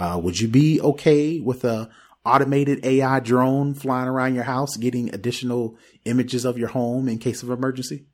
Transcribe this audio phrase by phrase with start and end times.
[0.00, 1.90] Uh, would you be okay with a
[2.24, 5.76] automated AI drone flying around your house, getting additional
[6.06, 8.06] images of your home in case of emergency?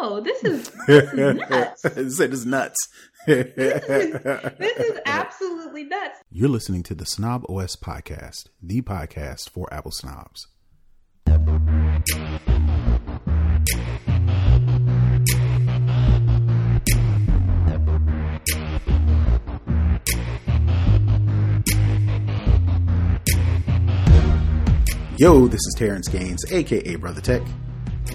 [0.00, 1.82] No, this is, this is nuts.
[2.16, 2.88] Said it's nuts.
[3.26, 4.22] this, is,
[4.58, 6.18] this is absolutely nuts.
[6.30, 10.48] You're listening to the Snob OS podcast, the podcast for Apple snobs.
[25.20, 27.42] Yo, this is Terrance Gaines, aka Brother Tech.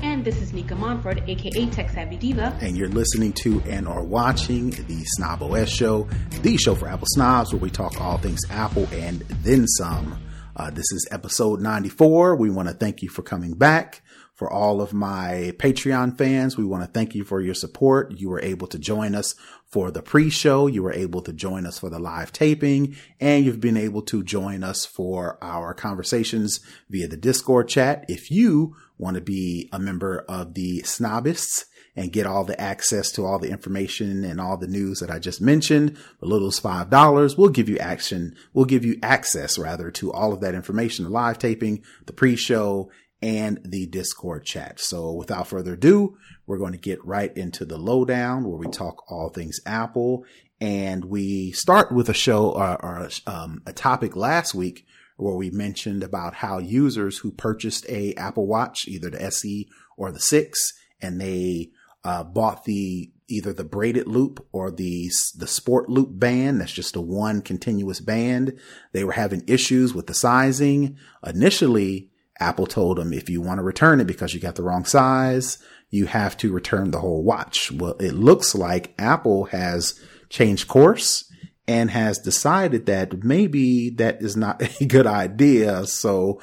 [0.02, 2.58] And this is Nica Montford, aka Tech Savvy Diva.
[2.64, 6.10] And you're listening to and are watching the Snob OS Show,
[6.42, 10.20] the show for Apple snobs, where we talk all things Apple and then some.
[10.56, 12.38] Uh, this is episode 94.
[12.38, 14.02] We want to thank you for coming back.
[14.36, 18.12] For all of my Patreon fans, we want to thank you for your support.
[18.20, 19.34] You were able to join us
[19.66, 20.68] for the pre-show.
[20.68, 24.24] You were able to join us for the live taping and you've been able to
[24.24, 28.04] join us for our conversations via the Discord chat.
[28.10, 31.64] If you want to be a member of the Snobists
[31.96, 35.18] and get all the access to all the information and all the news that I
[35.18, 38.36] just mentioned, the little as five dollars, we'll give you action.
[38.54, 42.92] We'll give you access rather to all of that information, the live taping, the pre-show,
[43.26, 44.80] and the Discord chat.
[44.80, 49.12] So without further ado, we're going to get right into the lowdown where we talk
[49.12, 50.26] all things Apple.
[50.62, 54.86] And we start with a show or, or um, a topic last week
[55.18, 60.12] where we mentioned about how users who purchased a Apple Watch, either the SE or
[60.12, 61.72] the 6, and they
[62.04, 66.96] uh, bought the either the braided loop or the the sport loop band that's just
[66.96, 68.54] a one continuous band
[68.92, 73.64] they were having issues with the sizing initially Apple told them if you want to
[73.64, 75.58] return it because you got the wrong size,
[75.90, 77.72] you have to return the whole watch.
[77.72, 81.32] Well, it looks like Apple has changed course
[81.68, 85.86] and has decided that maybe that is not a good idea.
[85.86, 86.42] So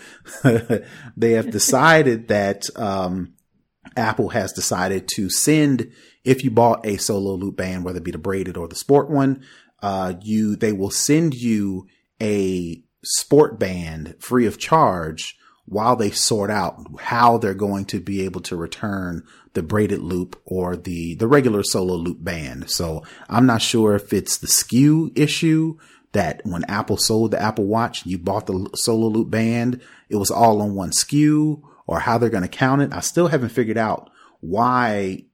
[1.16, 3.34] they have decided that, um,
[3.96, 5.92] Apple has decided to send,
[6.24, 9.10] if you bought a solo loop band, whether it be the braided or the sport
[9.10, 9.44] one,
[9.82, 11.86] uh, you, they will send you
[12.20, 15.36] a sport band free of charge
[15.66, 19.22] while they sort out how they're going to be able to return
[19.54, 22.70] the braided loop or the, the regular solo loop band.
[22.70, 25.78] So I'm not sure if it's the SKU issue
[26.12, 30.30] that when Apple sold the Apple Watch, you bought the solo loop band, it was
[30.30, 32.92] all on one SKU or how they're going to count it.
[32.92, 35.24] I still haven't figured out why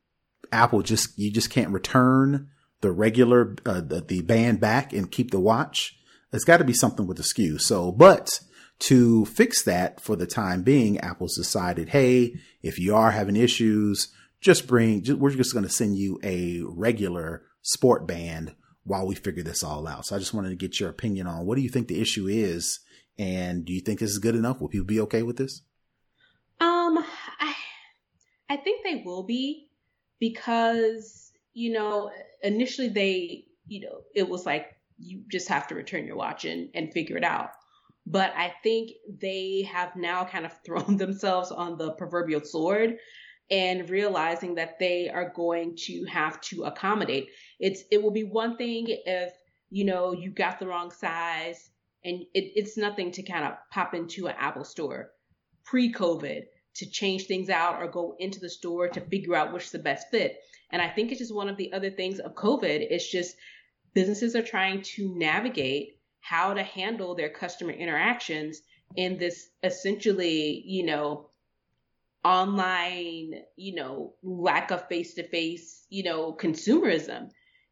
[0.52, 2.48] Apple just, you just can't return
[2.80, 5.98] the regular, uh, the, the band back and keep the watch.
[6.30, 7.60] There's got to be something with the SKU.
[7.60, 8.40] So, but
[8.80, 14.08] to fix that for the time being, Apple's decided, hey, if you are having issues,
[14.40, 19.42] just bring, we're just going to send you a regular sport band while we figure
[19.42, 20.06] this all out.
[20.06, 22.28] So I just wanted to get your opinion on what do you think the issue
[22.28, 22.80] is?
[23.18, 24.60] And do you think this is good enough?
[24.60, 25.62] Will people be okay with this?
[26.60, 26.98] Um,
[27.40, 27.54] I,
[28.48, 29.68] I think they will be
[30.20, 32.10] because, you know,
[32.42, 36.70] initially they, you know, it was like you just have to return your watch and,
[36.74, 37.50] and figure it out.
[38.10, 42.96] But I think they have now kind of thrown themselves on the proverbial sword
[43.50, 47.28] and realizing that they are going to have to accommodate.
[47.60, 49.32] It's it will be one thing if
[49.70, 51.70] you know you got the wrong size
[52.04, 55.10] and it, it's nothing to kind of pop into an Apple store
[55.64, 56.44] pre-COVID
[56.76, 59.78] to change things out or go into the store to figure out which is the
[59.78, 60.38] best fit.
[60.70, 62.86] And I think it's just one of the other things of COVID.
[62.90, 63.36] It's just
[63.92, 68.60] businesses are trying to navigate how to handle their customer interactions
[68.96, 71.30] in this essentially, you know,
[72.24, 77.30] online, you know, lack of face to face, you know, consumerism.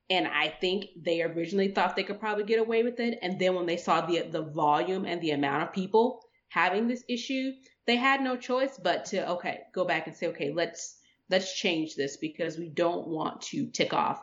[0.09, 3.19] And I think they originally thought they could probably get away with it.
[3.23, 7.05] And then when they saw the the volume and the amount of people having this
[7.09, 7.53] issue,
[7.87, 10.99] they had no choice but to okay, go back and say, okay, let's
[11.29, 14.23] let's change this because we don't want to tick off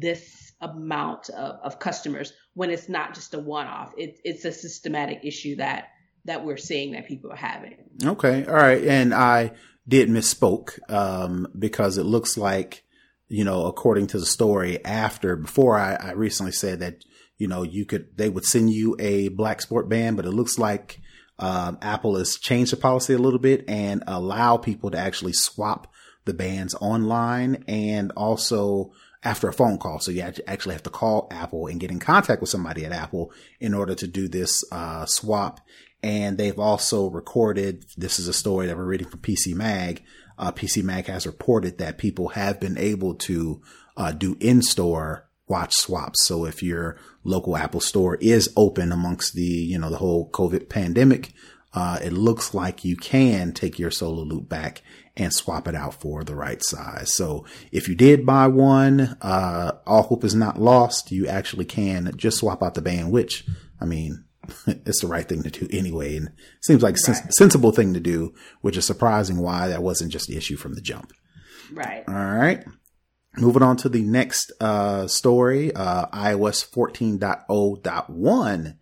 [0.00, 3.92] this amount of, of customers when it's not just a one-off.
[3.96, 5.88] It, it's a systematic issue that
[6.26, 7.76] that we're seeing that people are having.
[8.02, 9.52] Okay, all right, and I
[9.86, 12.84] did misspoke um, because it looks like
[13.28, 17.04] you know, according to the story, after before I, I recently said that
[17.38, 20.58] you know you could they would send you a black sport band, but it looks
[20.58, 21.00] like
[21.38, 25.92] um, Apple has changed the policy a little bit and allow people to actually swap
[26.26, 28.92] the bands online and also
[29.24, 29.98] after a phone call.
[29.98, 33.32] So you actually have to call Apple and get in contact with somebody at Apple
[33.58, 35.60] in order to do this uh, swap.
[36.02, 40.02] And they've also recorded, this is a story that we're reading from PC Mag.
[40.38, 43.62] Uh, PC Mag has reported that people have been able to
[43.96, 46.24] uh, do in-store watch swaps.
[46.24, 50.68] So if your local Apple store is open amongst the, you know, the whole COVID
[50.68, 51.32] pandemic,
[51.72, 54.82] uh, it looks like you can take your solo loop back
[55.16, 57.12] and swap it out for the right size.
[57.12, 61.12] So if you did buy one, uh, all hope is not lost.
[61.12, 63.44] You actually can just swap out the band, which,
[63.80, 64.24] I mean,
[64.66, 66.16] it's the right thing to do anyway.
[66.16, 67.00] And it seems like right.
[67.00, 70.74] sens- sensible thing to do, which is surprising why that wasn't just the issue from
[70.74, 71.12] the jump.
[71.72, 72.02] Right.
[72.08, 72.64] All right.
[73.36, 78.76] Moving on to the next uh, story, uh, iOS 14.0.1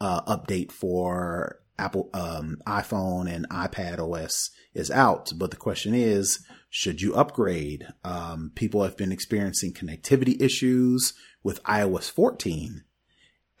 [0.00, 5.32] uh, update for Apple um, iPhone and iPad OS is out.
[5.36, 7.86] But the question is, should you upgrade?
[8.04, 12.84] Um, people have been experiencing connectivity issues with iOS 14.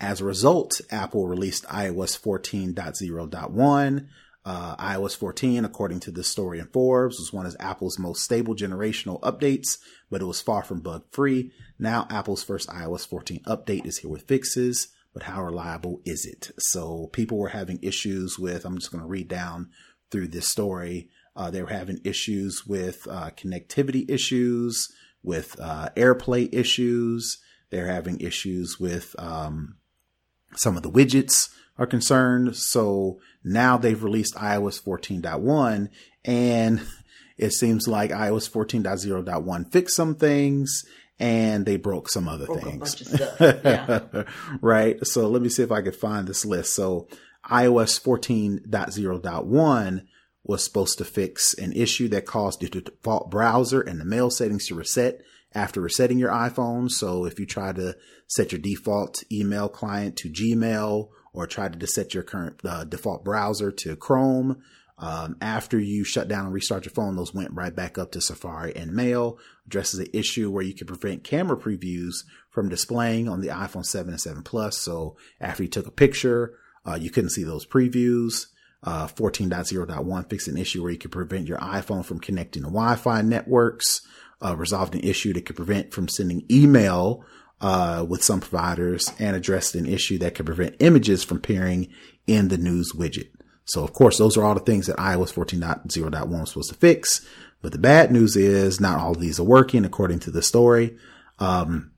[0.00, 4.08] As a result, Apple released iOS 14.0.1.
[4.46, 8.54] Uh, iOS 14, according to this story in Forbes, was one of Apple's most stable
[8.54, 9.78] generational updates,
[10.10, 11.50] but it was far from bug free.
[11.78, 16.50] Now, Apple's first iOS 14 update is here with fixes, but how reliable is it?
[16.58, 19.70] So, people were having issues with, I'm just going to read down
[20.10, 21.08] through this story.
[21.34, 27.38] Uh, they were having issues with uh, connectivity issues, with uh, AirPlay issues.
[27.70, 29.76] They're having issues with um,
[30.54, 32.56] some of the widgets are concerned.
[32.56, 35.88] So now they've released iOS 14.1
[36.24, 36.80] and
[37.36, 40.84] it seems like iOS 14.0.1 fixed some things
[41.18, 43.20] and they broke some other broke things.
[43.40, 44.24] Yeah.
[44.60, 45.04] right.
[45.06, 46.74] So let me see if I can find this list.
[46.74, 47.08] So
[47.48, 50.02] iOS 14.0.1
[50.42, 54.66] was supposed to fix an issue that caused the default browser and the mail settings
[54.66, 55.22] to reset
[55.54, 56.90] after resetting your iPhone.
[56.90, 57.96] So if you try to
[58.26, 63.24] set your default email client to Gmail or try to set your current uh, default
[63.24, 64.62] browser to Chrome,
[64.98, 68.20] um, after you shut down and restart your phone, those went right back up to
[68.20, 69.38] Safari and Mail.
[69.66, 74.10] Addresses an issue where you can prevent camera previews from displaying on the iPhone 7
[74.10, 74.78] and 7 Plus.
[74.78, 76.54] So after you took a picture,
[76.86, 78.46] uh, you couldn't see those previews.
[78.82, 83.22] Uh, 14.0.1 fixed an issue where you could prevent your iPhone from connecting to Wi-Fi
[83.22, 84.02] networks
[84.44, 87.24] uh, resolved an issue that could prevent from sending email
[87.60, 91.88] uh, with some providers and addressed an issue that could prevent images from appearing
[92.26, 93.30] in the news widget.
[93.64, 97.26] So of course, those are all the things that iOS 14.0.1 was supposed to fix.
[97.62, 100.96] But the bad news is not all of these are working according to the story.
[101.38, 101.92] Um,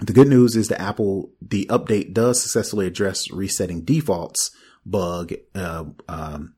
[0.00, 4.52] the good news is the Apple, the update does successfully address resetting defaults
[4.86, 5.34] bug.
[5.54, 6.54] Uh, um,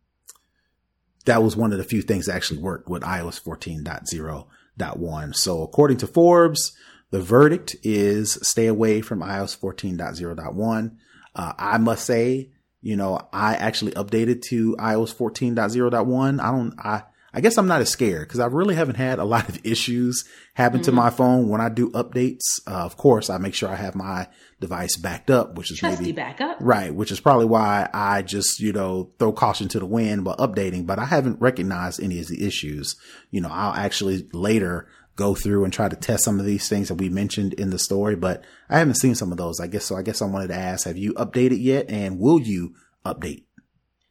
[1.24, 5.34] that was one of the few things that actually worked with iOS 14.0.1.
[5.34, 6.72] So according to Forbes,
[7.10, 10.96] the verdict is stay away from iOS 14.0.1.
[11.34, 12.50] Uh, I must say,
[12.84, 16.38] you know, I actually updated to iOS 14.0.1.
[16.38, 17.02] I don't, I,
[17.32, 20.28] I guess I'm not as scared because I really haven't had a lot of issues
[20.52, 20.84] happen mm-hmm.
[20.84, 22.60] to my phone when I do updates.
[22.66, 24.28] Uh, of course, I make sure I have my
[24.60, 26.58] device backed up, which is Trusty maybe backup.
[26.60, 30.36] right, which is probably why I just you know throw caution to the wind while
[30.36, 30.84] updating.
[30.86, 32.96] But I haven't recognized any of the issues.
[33.30, 36.88] You know, I'll actually later go through and try to test some of these things
[36.88, 39.60] that we mentioned in the story, but I haven't seen some of those.
[39.60, 39.96] I guess so.
[39.96, 42.74] I guess I wanted to ask: Have you updated yet, and will you
[43.04, 43.44] update?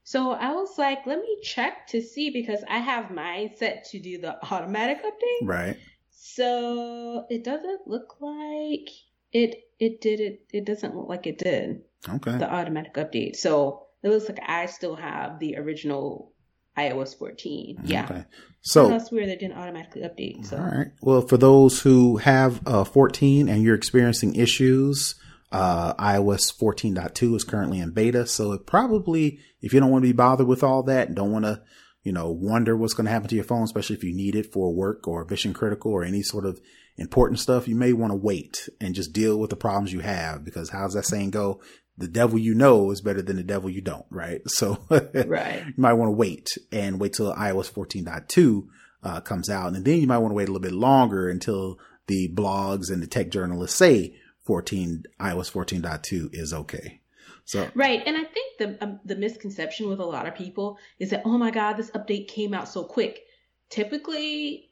[0.04, 4.00] So I was like, let me check to see because I have mine set to
[4.00, 5.48] do the automatic update.
[5.48, 5.78] Right.
[6.12, 8.90] So it doesn't look like
[9.32, 11.84] it it did it it doesn't look like it did.
[12.08, 12.38] Okay.
[12.38, 13.38] The automatic update.
[13.38, 16.34] So it looks like I still have the original
[16.78, 17.82] iOS 14.
[17.86, 18.06] Yeah.
[18.06, 18.26] Okay.
[18.64, 20.46] So that's weird they didn't automatically update.
[20.46, 20.88] So all right.
[21.02, 25.16] Well, for those who have uh, 14 and you're experiencing issues,
[25.52, 28.26] uh, iOS 14.2 is currently in beta.
[28.26, 31.44] So it probably, if you don't want to be bothered with all that, don't want
[31.44, 31.62] to,
[32.04, 34.52] you know, wonder what's going to happen to your phone, especially if you need it
[34.52, 36.62] for work or mission critical or any sort of
[36.98, 40.46] important stuff, you may want to wait and just deal with the problems you have
[40.46, 41.60] because how's that saying go?
[41.98, 44.42] The devil you know is better than the devil you don't, right?
[44.48, 45.64] So right.
[45.66, 48.68] you might want to wait and wait till iOS 14.2
[49.04, 49.74] uh, comes out.
[49.74, 53.02] And then you might want to wait a little bit longer until the blogs and
[53.02, 57.02] the tech journalists say 14 iOS 14.2 is okay.
[57.46, 61.10] So right, and I think the um, the misconception with a lot of people is
[61.10, 63.22] that oh my god, this update came out so quick.
[63.70, 64.70] Typically,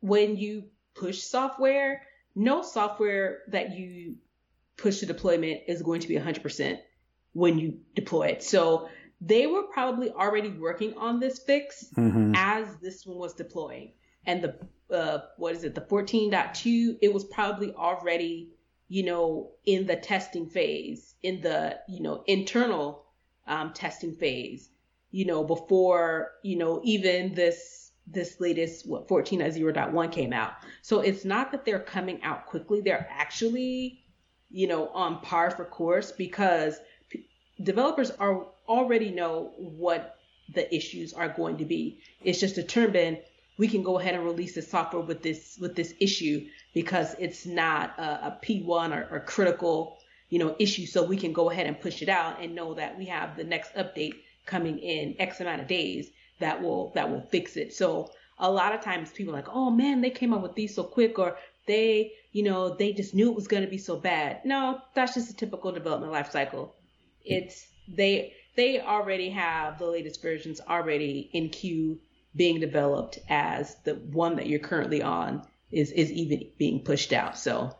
[0.00, 2.02] when you push software,
[2.34, 4.16] no software that you
[4.76, 6.78] push to deployment is going to be 100%
[7.32, 8.42] when you deploy it.
[8.42, 8.88] So
[9.20, 12.32] they were probably already working on this fix mm-hmm.
[12.36, 13.92] as this one was deploying.
[14.26, 14.58] And the
[14.94, 18.56] uh, what is it, the 14.2, it was probably already
[18.88, 23.04] you know, in the testing phase, in the, you know, internal
[23.46, 24.70] um, testing phase,
[25.10, 30.52] you know, before, you know, even this this latest what 14.0.1 came out.
[30.82, 34.04] So it's not that they're coming out quickly; they're actually,
[34.50, 36.78] you know, on par for course because
[37.62, 40.18] developers are already know what
[40.54, 42.00] the issues are going to be.
[42.22, 43.18] It's just determined
[43.58, 47.46] we can go ahead and release the software with this with this issue because it's
[47.46, 49.98] not a a P1 or, or critical
[50.28, 52.98] you know issue, so we can go ahead and push it out and know that
[52.98, 57.22] we have the next update coming in X amount of days that will that will
[57.22, 57.72] fix it.
[57.72, 60.74] So a lot of times people are like, oh man, they came up with these
[60.74, 61.36] so quick, or
[61.66, 64.44] they you know they just knew it was going to be so bad.
[64.44, 66.74] No, that's just a typical development life cycle.
[67.24, 71.98] It's they they already have the latest versions already in queue
[72.34, 77.38] being developed as the one that you're currently on is is even being pushed out.
[77.38, 77.74] So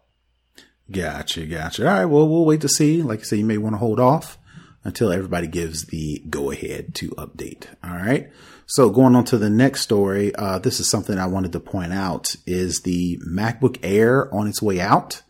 [0.90, 1.86] Gotcha, gotcha.
[1.86, 3.02] All right, well, we'll wait to see.
[3.02, 4.38] Like I say, you may want to hold off
[4.86, 7.66] until everybody gives the go ahead to update.
[7.82, 8.30] All right.
[8.66, 11.92] So going on to the next story, uh, this is something I wanted to point
[11.92, 15.22] out is the MacBook Air on its way out.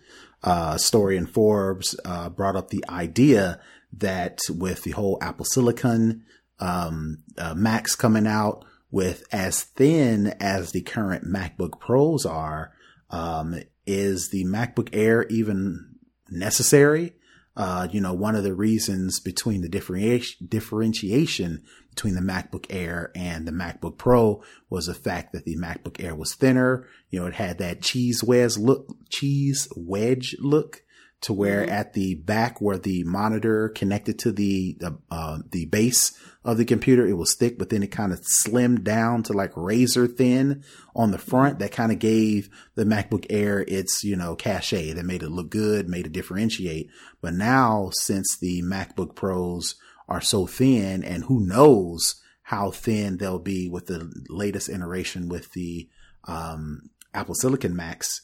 [0.43, 3.59] Uh, story in Forbes uh, brought up the idea
[3.95, 6.25] that with the whole Apple Silicon
[6.61, 12.73] um, uh, Macs coming out with as thin as the current MacBook Pros are,
[13.09, 15.97] um, is the MacBook Air even
[16.29, 17.15] necessary?
[17.57, 23.11] Uh, you know, one of the reasons between the differentiation, differentiation between the MacBook Air
[23.15, 26.87] and the MacBook Pro was the fact that the MacBook Air was thinner.
[27.09, 30.83] You know, it had that cheese wedge look, cheese wedge look
[31.23, 31.73] to where mm-hmm.
[31.73, 36.65] at the back where the monitor connected to the, the, uh, the base of the
[36.65, 40.63] computer, it was thick, but then it kind of slimmed down to like razor thin
[40.95, 41.59] on the front.
[41.59, 45.51] That kind of gave the MacBook Air its, you know, cachet that made it look
[45.51, 46.91] good, made it differentiate.
[47.21, 49.75] But now since the MacBook Pros
[50.09, 55.53] are so thin and who knows how thin they'll be with the latest iteration with
[55.53, 55.89] the,
[56.29, 58.23] um, Apple Silicon Macs,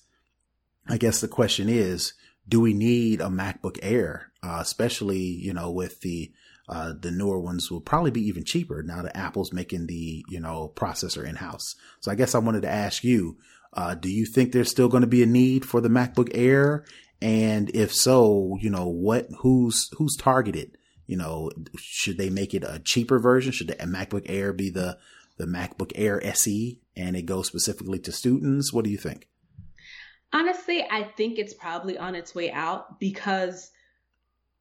[0.87, 2.13] I guess the question is,
[2.53, 6.31] do we need a MacBook Air, uh, especially, you know, with the,
[6.69, 10.39] uh, the newer ones will probably be even cheaper now that Apple's making the, you
[10.39, 11.77] know, processor in house.
[12.01, 13.39] So I guess I wanted to ask you,
[13.73, 16.85] uh, do you think there's still going to be a need for the MacBook Air?
[17.23, 20.77] And if so, you know, what, who's, who's targeted?
[21.07, 23.53] You know, should they make it a cheaper version?
[23.53, 24.99] Should the MacBook Air be the,
[25.39, 28.75] the MacBook Air SE and it goes specifically to students?
[28.75, 29.27] What do you think?
[30.33, 33.71] Honestly, I think it's probably on its way out because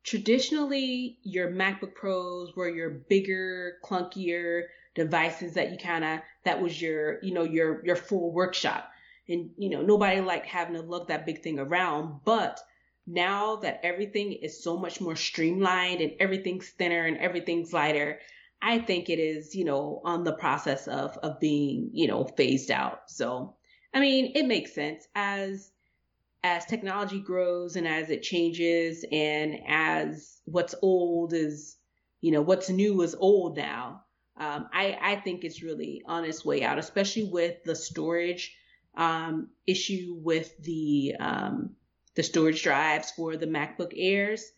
[0.03, 4.63] traditionally your MacBook Pros were your bigger, clunkier
[4.95, 8.89] devices that you kind of that was your, you know, your your full workshop.
[9.29, 12.59] And you know, nobody liked having to lug that big thing around, but
[13.07, 18.19] now that everything is so much more streamlined and everything's thinner and everything's lighter,
[18.61, 22.71] I think it is, you know, on the process of of being, you know, phased
[22.71, 23.03] out.
[23.07, 23.55] So
[23.93, 25.71] I mean, it makes sense as
[26.43, 31.77] as technology grows and as it changes and as what's old is,
[32.19, 34.03] you know, what's new is old now.
[34.37, 38.55] Um, I, I think it's really on its way out, especially with the storage
[38.95, 41.75] um, issue with the um,
[42.15, 44.51] the storage drives for the MacBook Airs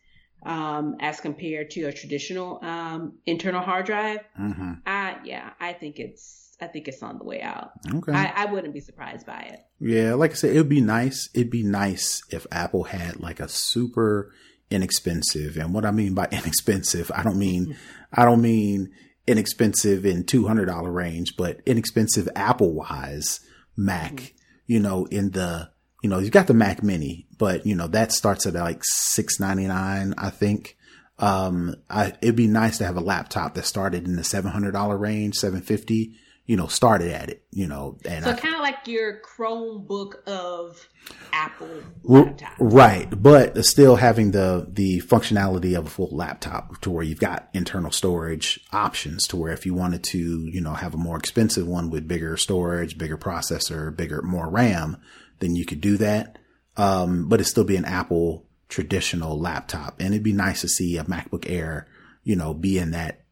[0.45, 4.21] um, as compared to a traditional um, internal hard drive.
[4.39, 4.73] Mm-hmm.
[4.85, 7.71] I, yeah, I think it's I think it's on the way out.
[7.93, 8.13] Okay.
[8.13, 9.59] I, I wouldn't be surprised by it.
[9.79, 11.29] Yeah, like I said, it'd be nice.
[11.33, 14.33] It'd be nice if Apple had like a super
[14.71, 17.75] inexpensive, and what I mean by inexpensive, I don't mean
[18.11, 18.91] I don't mean
[19.27, 23.39] inexpensive in two hundred dollar range, but inexpensive Apple wise
[23.75, 24.13] Mac.
[24.13, 24.25] Mm-hmm.
[24.65, 25.69] You know, in the
[26.01, 29.39] you know, you've got the Mac Mini, but you know that starts at like six
[29.39, 30.77] ninety nine, I think.
[31.19, 34.71] Um, I, it'd be nice to have a laptop that started in the seven hundred
[34.71, 38.59] dollar range, seven fifty, you know, started at it, you know, and so kind of
[38.59, 40.89] like your Chromebook of
[41.31, 41.69] Apple
[42.03, 42.53] laptop.
[42.59, 43.07] Right.
[43.09, 47.91] But still having the, the functionality of a full laptop to where you've got internal
[47.91, 51.89] storage options to where if you wanted to, you know, have a more expensive one
[51.89, 54.97] with bigger storage, bigger processor, bigger, more RAM,
[55.39, 56.39] then you could do that.
[56.75, 59.99] Um, but it'd still be an Apple traditional laptop.
[59.99, 61.87] And it'd be nice to see a MacBook Air,
[62.23, 63.22] you know, be in that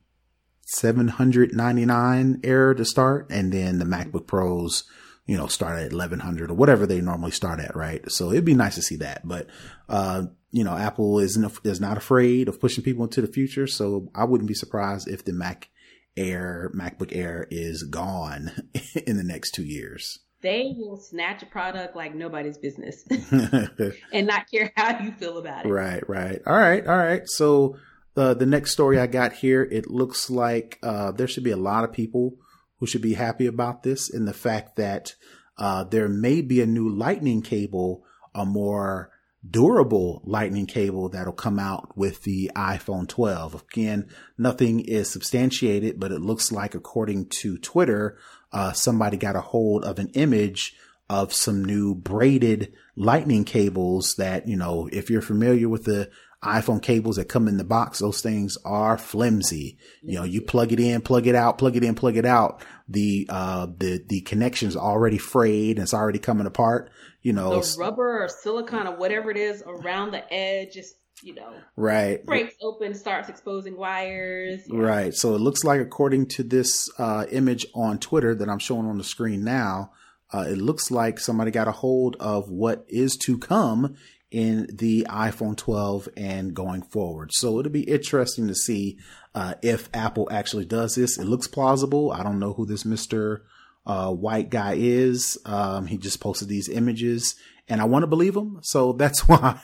[0.71, 3.27] 799 error to start.
[3.29, 4.83] And then the MacBook Pros,
[5.25, 8.09] you know, start at 1100 or whatever they normally start at, right?
[8.09, 9.27] So it'd be nice to see that.
[9.27, 9.47] But,
[9.89, 13.67] uh, you know, Apple isn't, is not afraid of pushing people into the future.
[13.67, 15.69] So I wouldn't be surprised if the Mac
[16.15, 18.51] Air, MacBook Air is gone
[19.07, 20.19] in the next two years.
[20.41, 23.05] They will snatch a product like nobody's business
[24.11, 25.69] and not care how you feel about it.
[25.69, 26.41] Right, right.
[26.47, 27.21] All right, all right.
[27.25, 27.77] So,
[28.13, 31.57] the the next story I got here, it looks like uh, there should be a
[31.57, 32.37] lot of people
[32.79, 35.13] who should be happy about this in the fact that
[35.57, 38.03] uh, there may be a new lightning cable,
[38.33, 39.11] a more
[39.47, 43.63] durable lightning cable that'll come out with the iPhone 12.
[43.71, 48.17] Again, nothing is substantiated, but it looks like according to Twitter,
[48.51, 50.75] uh, somebody got a hold of an image
[51.09, 56.09] of some new braided lightning cables that, you know, if you're familiar with the
[56.43, 59.77] iPhone cables that come in the box, those things are flimsy.
[60.01, 62.63] You know, you plug it in, plug it out, plug it in, plug it out.
[62.89, 66.91] The, uh, the, the connection's already frayed and it's already coming apart.
[67.21, 71.35] You know, the rubber or silicone or whatever it is around the edge just, you
[71.35, 72.25] know, right.
[72.25, 74.67] breaks open, starts exposing wires.
[74.67, 74.79] know.
[74.79, 75.13] Right.
[75.13, 78.97] So it looks like according to this, uh, image on Twitter that I'm showing on
[78.97, 79.91] the screen now,
[80.33, 83.95] uh, it looks like somebody got a hold of what is to come
[84.31, 87.31] in the iPhone 12 and going forward.
[87.33, 88.97] So it'll be interesting to see
[89.35, 91.19] uh, if Apple actually does this.
[91.19, 92.11] It looks plausible.
[92.11, 93.41] I don't know who this Mr.
[93.85, 95.37] Uh, white guy is.
[95.45, 97.35] Um, he just posted these images
[97.67, 98.59] and I want to believe him.
[98.61, 99.59] So that's why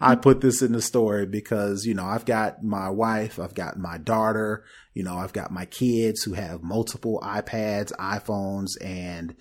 [0.00, 3.78] I put this in the story because, you know, I've got my wife, I've got
[3.78, 4.64] my daughter,
[4.94, 9.34] you know, I've got my kids who have multiple iPads, iPhones, and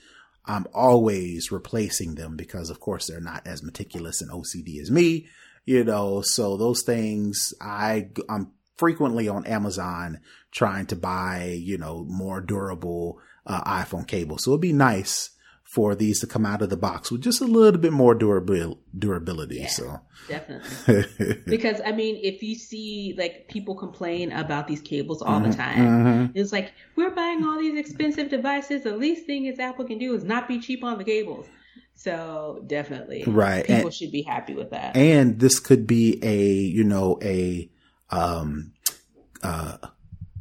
[0.48, 5.28] I'm always replacing them because of course they're not as meticulous and OCD as me,
[5.66, 10.20] you know, so those things I, I'm frequently on Amazon
[10.52, 14.44] trying to buy, you know, more durable uh, iPhone cables.
[14.44, 15.32] So it'd be nice
[15.76, 18.78] for these to come out of the box with just a little bit more durabil-
[18.98, 19.58] durability.
[19.58, 21.36] Yeah, so definitely.
[21.48, 25.58] because I mean, if you see like people complain about these cables all Mm-hmm, the
[25.58, 28.84] time, it's like we're buying all these expensive devices.
[28.84, 31.46] The least thing is Apple can do is not be cheap on the cables.
[31.98, 34.96] So definitely, Right, People and- should be happy with that.
[34.98, 36.38] and this could be a,
[36.78, 37.70] you know, a,
[38.12, 38.74] um,
[39.44, 39.78] uh,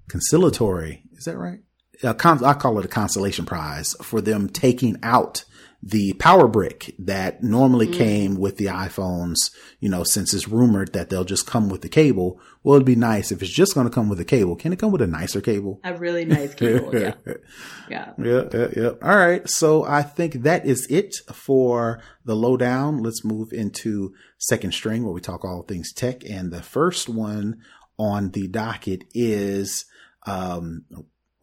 [0.08, 1.02] conciliatory.
[1.16, 1.60] Is that right?
[2.02, 5.44] A con- I call it a consolation prize for them taking out
[5.86, 11.10] the power brick that normally came with the iPhones, you know, since it's rumored that
[11.10, 12.40] they'll just come with the cable.
[12.62, 14.56] Well, it'd be nice if it's just going to come with a cable.
[14.56, 15.80] Can it come with a nicer cable?
[15.84, 16.98] a really nice cable.
[16.98, 17.12] yeah,
[17.90, 18.12] yeah.
[18.16, 18.90] Yeah, yeah, yeah.
[19.02, 19.46] All right.
[19.46, 23.02] So I think that is it for the lowdown.
[23.02, 26.24] Let's move into second string where we talk all things tech.
[26.24, 27.58] And the first one
[27.98, 29.84] on the docket is,
[30.26, 30.86] um,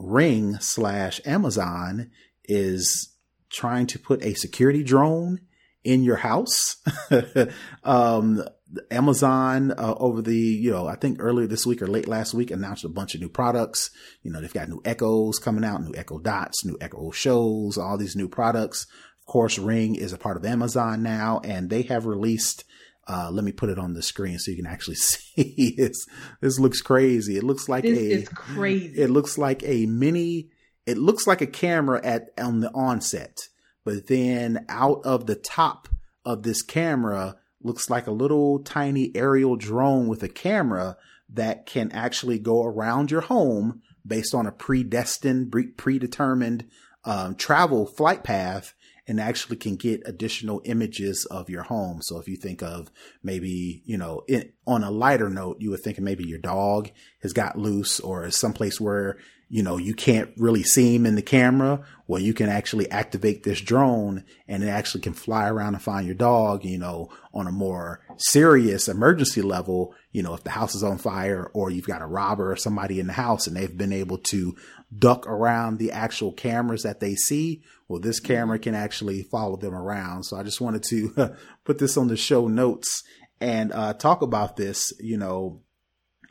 [0.01, 2.11] Ring slash Amazon
[2.45, 3.15] is
[3.49, 5.39] trying to put a security drone
[5.83, 6.77] in your house.
[7.83, 8.43] um,
[8.89, 12.51] Amazon uh, over the, you know, I think earlier this week or late last week
[12.51, 13.89] announced a bunch of new products.
[14.23, 17.97] You know, they've got new Echoes coming out, new Echo Dots, new Echo Shows, all
[17.97, 18.87] these new products.
[19.19, 22.63] Of course, Ring is a part of Amazon now, and they have released.
[23.11, 25.75] Uh, let me put it on the screen so you can actually see.
[25.77, 26.05] It's,
[26.39, 27.35] this looks crazy.
[27.35, 28.11] It looks like This a.
[28.21, 29.01] is crazy.
[29.01, 30.49] It looks like a mini.
[30.85, 33.37] It looks like a camera at on the onset,
[33.83, 35.89] but then out of the top
[36.23, 40.95] of this camera looks like a little tiny aerial drone with a camera
[41.29, 46.65] that can actually go around your home based on a predestined, predetermined
[47.03, 48.73] um, travel flight path
[49.07, 52.01] and actually can get additional images of your home.
[52.01, 52.91] So if you think of
[53.23, 57.33] maybe, you know, it, on a lighter note, you would think maybe your dog has
[57.33, 59.17] got loose or is someplace where,
[59.49, 61.83] you know, you can't really see him in the camera.
[62.07, 66.05] Well, you can actually activate this drone and it actually can fly around and find
[66.05, 69.93] your dog, you know, on a more serious emergency level.
[70.13, 72.99] You know, if the house is on fire or you've got a robber or somebody
[72.99, 74.55] in the house and they've been able to
[74.97, 77.61] duck around the actual cameras that they see.
[77.87, 80.23] Well, this camera can actually follow them around.
[80.23, 83.03] So I just wanted to put this on the show notes
[83.39, 84.93] and uh, talk about this.
[84.99, 85.61] You know,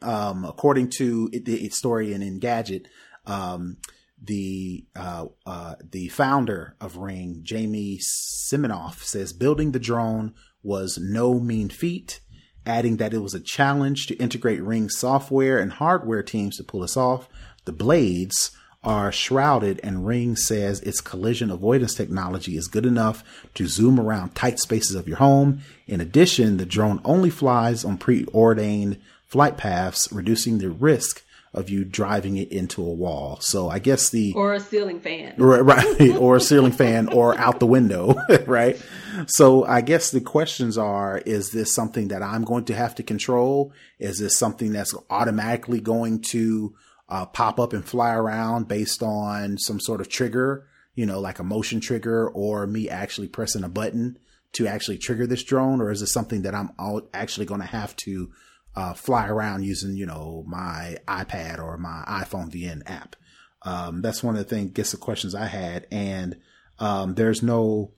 [0.03, 2.87] um, according to the story in Engadget,
[3.27, 3.79] um,
[4.23, 11.40] the uh, uh, the founder of Ring, Jamie Siminoff, says building the drone was no
[11.40, 12.20] mean feat,
[12.66, 16.81] adding that it was a challenge to integrate Ring software and hardware teams to pull
[16.81, 17.29] this off.
[17.64, 18.51] The blades
[18.83, 23.23] are shrouded, and Ring says its collision avoidance technology is good enough
[23.55, 25.61] to zoom around tight spaces of your home.
[25.87, 31.85] In addition, the drone only flies on preordained flight paths, reducing the risk of you
[31.85, 33.38] driving it into a wall.
[33.40, 35.35] So I guess the or a ceiling fan.
[35.37, 36.16] Right, right.
[36.16, 38.14] or a ceiling fan or out the window,
[38.46, 38.81] right?
[39.27, 43.03] So I guess the questions are, is this something that I'm going to have to
[43.03, 43.73] control?
[43.99, 46.75] Is this something that's automatically going to
[47.11, 51.38] uh, pop up and fly around based on some sort of trigger, you know, like
[51.38, 54.18] a motion trigger or me actually pressing a button
[54.53, 55.81] to actually trigger this drone?
[55.81, 58.31] Or is it something that I'm all actually going to have to
[58.77, 63.16] uh, fly around using, you know, my iPad or my iPhone VN app?
[63.62, 65.87] Um, that's one of the things, gets the questions I had.
[65.90, 66.37] And,
[66.79, 67.92] um, there's no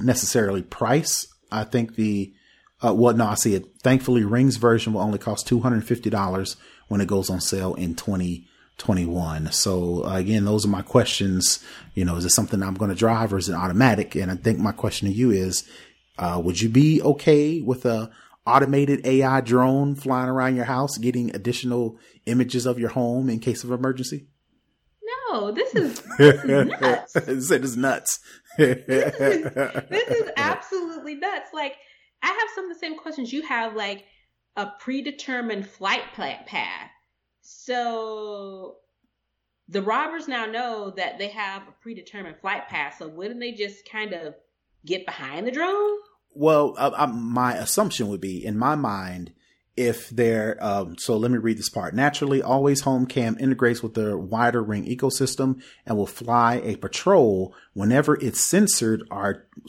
[0.00, 1.28] necessarily price.
[1.52, 2.32] I think the,
[2.82, 3.66] uh, well, no, I see it.
[3.82, 6.56] Thankfully, Ring's version will only cost $250
[6.90, 9.52] when it goes on sale in 2021.
[9.52, 11.64] So uh, again, those are my questions.
[11.94, 14.16] You know, is it something I'm going to drive or is it automatic?
[14.16, 15.62] And I think my question to you is,
[16.18, 18.10] uh, would you be okay with a
[18.44, 23.62] automated AI drone flying around your house, getting additional images of your home in case
[23.62, 24.26] of emergency?
[25.30, 27.16] No, this is, this is nuts.
[27.16, 27.28] it
[27.62, 28.18] is nuts.
[28.58, 29.44] this, is,
[29.88, 31.50] this is absolutely nuts.
[31.54, 31.76] Like,
[32.20, 34.06] I have some of the same questions you have, like
[34.60, 36.90] a predetermined flight path.
[37.40, 38.76] So
[39.68, 42.96] the robbers now know that they have a predetermined flight path.
[42.98, 44.34] So wouldn't they just kind of
[44.84, 45.96] get behind the drone?
[46.34, 49.32] Well, uh, my assumption would be, in my mind,
[49.76, 53.94] if they're um, so let me read this part naturally always home cam integrates with
[53.94, 59.08] the wider ring ecosystem and will fly a patrol whenever its censored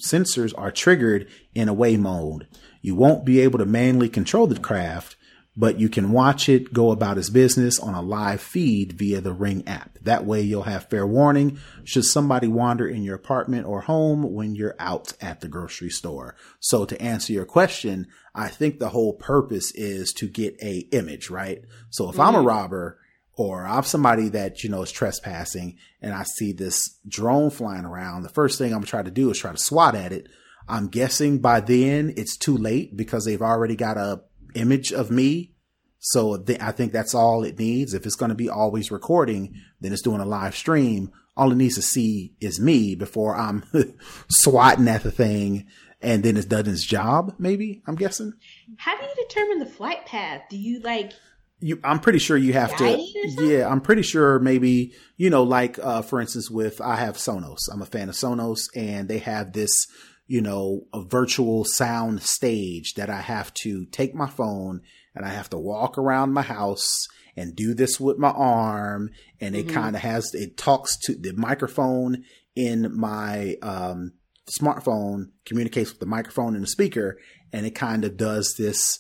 [0.03, 2.47] sensors are triggered in away mode
[2.81, 5.15] you won't be able to manually control the craft
[5.55, 9.33] but you can watch it go about its business on a live feed via the
[9.33, 9.97] Ring app.
[10.01, 14.55] That way you'll have fair warning should somebody wander in your apartment or home when
[14.55, 16.35] you're out at the grocery store.
[16.59, 21.29] So to answer your question, I think the whole purpose is to get a image,
[21.29, 21.63] right?
[21.89, 22.21] So if mm-hmm.
[22.21, 22.47] I'm a mm-hmm.
[22.47, 22.99] robber
[23.35, 28.23] or I'm somebody that, you know, is trespassing and I see this drone flying around,
[28.23, 30.27] the first thing I'm gonna try to do is try to swat at it.
[30.71, 34.21] I'm guessing by then it's too late because they've already got a
[34.55, 35.51] image of me.
[35.99, 37.93] So th- I think that's all it needs.
[37.93, 41.11] If it's going to be always recording, then it's doing a live stream.
[41.35, 43.63] All it needs to see is me before I'm
[44.29, 45.67] swatting at the thing
[46.01, 48.33] and then it's done its job, maybe, I'm guessing.
[48.77, 50.41] How do you determine the flight path?
[50.49, 51.13] Do you like
[51.59, 52.97] you, I'm pretty sure you have to.
[53.37, 57.69] Yeah, I'm pretty sure maybe you know, like uh, for instance, with I have Sonos.
[57.71, 59.85] I'm a fan of Sonos, and they have this
[60.31, 64.79] you know, a virtual sound stage that I have to take my phone
[65.13, 69.09] and I have to walk around my house and do this with my arm.
[69.41, 69.75] And it mm-hmm.
[69.75, 72.23] kind of has, it talks to the microphone
[72.55, 74.13] in my, um,
[74.57, 77.17] smartphone communicates with the microphone and the speaker
[77.51, 78.99] and it kind of does this,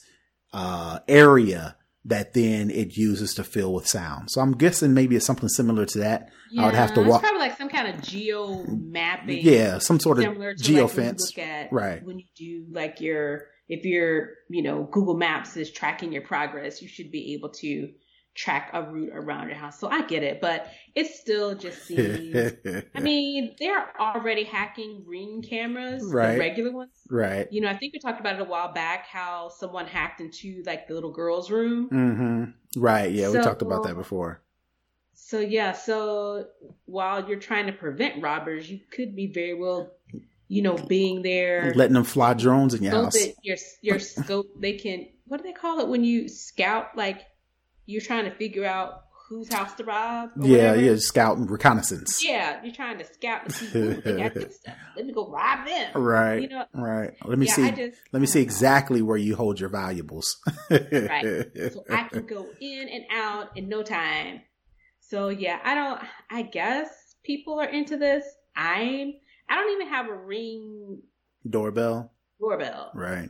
[0.51, 4.31] uh, area that then it uses to fill with sound.
[4.31, 6.29] So I'm guessing maybe it's something similar to that.
[6.51, 7.21] Yeah, I would have to walk.
[7.21, 9.39] Probably like some kind of geo mapping.
[9.41, 11.33] Yeah, some sort of geo like fence.
[11.71, 12.03] right.
[12.03, 16.81] When you do like your, if your, you know, Google Maps is tracking your progress,
[16.81, 17.91] you should be able to
[18.33, 19.79] track a route around your house.
[19.79, 22.53] So I get it, but it still just seems.
[22.95, 26.39] I mean, they're already hacking ring cameras, right?
[26.39, 27.47] regular ones, right?
[27.51, 30.63] You know, I think we talked about it a while back how someone hacked into
[30.65, 31.89] like the little girl's room.
[31.89, 32.81] Mm-hmm.
[32.81, 33.11] Right.
[33.11, 34.41] Yeah, so, we talked about that before.
[35.13, 36.47] So yeah, so
[36.85, 39.91] while you're trying to prevent robbers, you could be very well
[40.51, 43.15] you know, being there, letting them fly drones in your house.
[43.41, 45.07] your your scope, they can.
[45.25, 46.97] What do they call it when you scout?
[46.97, 47.21] Like
[47.91, 50.31] you're trying to figure out whose house to rob.
[50.41, 50.81] Yeah, whatever.
[50.81, 52.23] yeah, scouting reconnaissance.
[52.23, 54.75] Yeah, you're trying to scout to see who they got this stuff.
[54.97, 55.91] Let me go rob them.
[55.95, 56.41] Right.
[56.41, 57.13] You know, right.
[57.23, 57.71] Let me yeah, see.
[57.71, 58.43] Just, let me see know.
[58.43, 60.35] exactly where you hold your valuables.
[60.69, 61.47] right.
[61.71, 64.41] So I can go in and out in no time.
[64.99, 66.01] So yeah, I don't.
[66.29, 66.89] I guess
[67.23, 68.25] people are into this.
[68.55, 69.13] I'm.
[69.49, 71.01] I don't even have a ring
[71.49, 72.11] doorbell.
[72.39, 72.91] Doorbell.
[72.93, 73.29] Right.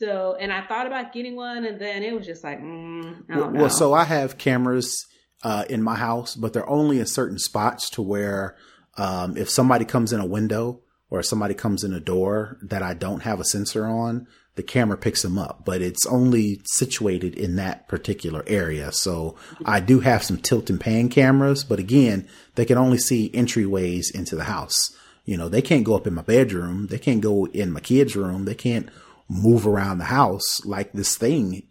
[0.00, 3.50] So, and I thought about getting one, and then it was just like, mm, well,
[3.50, 5.06] well, so I have cameras
[5.44, 8.56] uh, in my house, but they're only in certain spots to where
[8.96, 10.80] um, if somebody comes in a window
[11.10, 14.26] or somebody comes in a door that I don't have a sensor on,
[14.56, 18.92] the camera picks them up, but it's only situated in that particular area.
[18.92, 23.30] So I do have some tilt and pan cameras, but again, they can only see
[23.30, 24.96] entryways into the house.
[25.24, 26.86] You know, they can't go up in my bedroom.
[26.86, 28.44] They can't go in my kid's room.
[28.44, 28.88] They can't
[29.28, 31.62] move around the house like this thing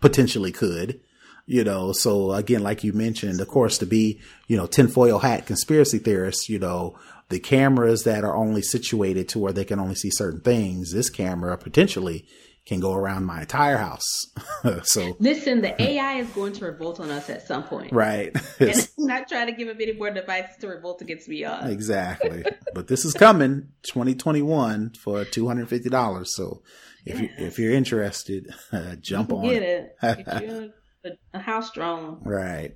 [0.00, 1.00] potentially could
[1.46, 1.92] you know?
[1.92, 6.48] So again like you mentioned of course to be you know tinfoil hat conspiracy theorists
[6.48, 10.40] you know the cameras that are only situated to where they can only see certain
[10.40, 12.26] things this camera potentially
[12.66, 14.26] can go around my entire house.
[14.84, 18.34] so listen, the AI is going to revolt on us at some point, right?
[18.58, 21.70] and I'm not trying to give them any more devices to revolt against me on.
[21.70, 26.34] Exactly, but this is coming 2021 for 250 dollars.
[26.34, 26.62] So
[27.04, 29.96] if you if you're interested, uh, jump you on get it.
[30.02, 30.72] it.
[31.04, 32.74] a, a house drone, right?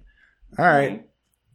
[0.58, 0.88] All right.
[0.88, 1.08] right.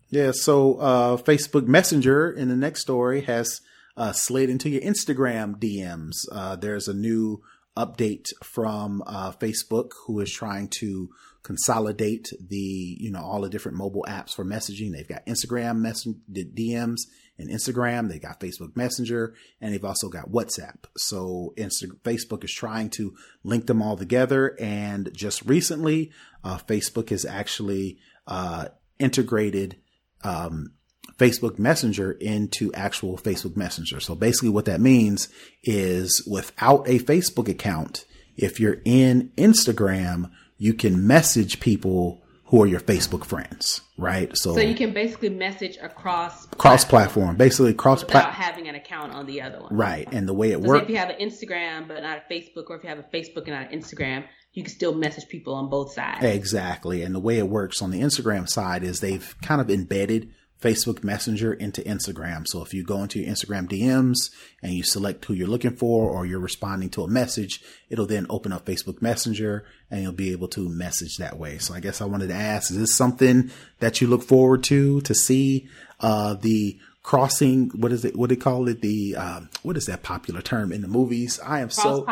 [0.10, 0.32] Yeah.
[0.32, 3.62] So uh, Facebook Messenger in the next story has
[3.96, 6.14] uh, slid into your Instagram DMs.
[6.32, 7.42] Uh, there's a new
[7.76, 11.10] update from uh, Facebook, who is trying to
[11.44, 14.92] consolidate the, you know, all the different mobile apps for messaging.
[14.92, 17.02] They've got Instagram message DMs
[17.38, 18.10] and Instagram.
[18.10, 20.86] They got Facebook Messenger and they've also got WhatsApp.
[20.98, 24.56] So Insta- Facebook is trying to link them all together.
[24.60, 26.12] And just recently,
[26.44, 28.68] uh, Facebook has actually, uh,
[29.00, 29.78] integrated,
[30.24, 30.74] um,
[31.18, 34.00] Facebook Messenger into actual Facebook Messenger.
[34.00, 35.30] So basically what that means
[35.64, 42.68] is without a Facebook account, if you're in Instagram, you can message people who are
[42.68, 44.32] your Facebook friends, right?
[44.38, 48.76] So, so you can basically message across cross platform, basically cross platform without having an
[48.76, 50.08] account on the other one, right?
[50.12, 52.70] And the way it so works, if you have an Instagram but not a Facebook,
[52.70, 55.56] or if you have a Facebook and not an Instagram, you can still message people
[55.56, 56.24] on both sides.
[56.24, 60.32] Exactly, and the way it works on the Instagram side is they've kind of embedded
[60.62, 62.48] Facebook Messenger into Instagram.
[62.48, 66.10] So if you go into your Instagram DMs and you select who you're looking for
[66.10, 70.32] or you're responding to a message, it'll then open up Facebook Messenger and you'll be
[70.32, 71.58] able to message that way.
[71.58, 75.02] So I guess I wanted to ask, is this something that you look forward to,
[75.02, 75.68] to see,
[76.00, 78.82] uh, the crossing, what is it, what do they call it?
[78.82, 81.40] The, um, what is that popular term in the movies?
[81.46, 82.06] I am so,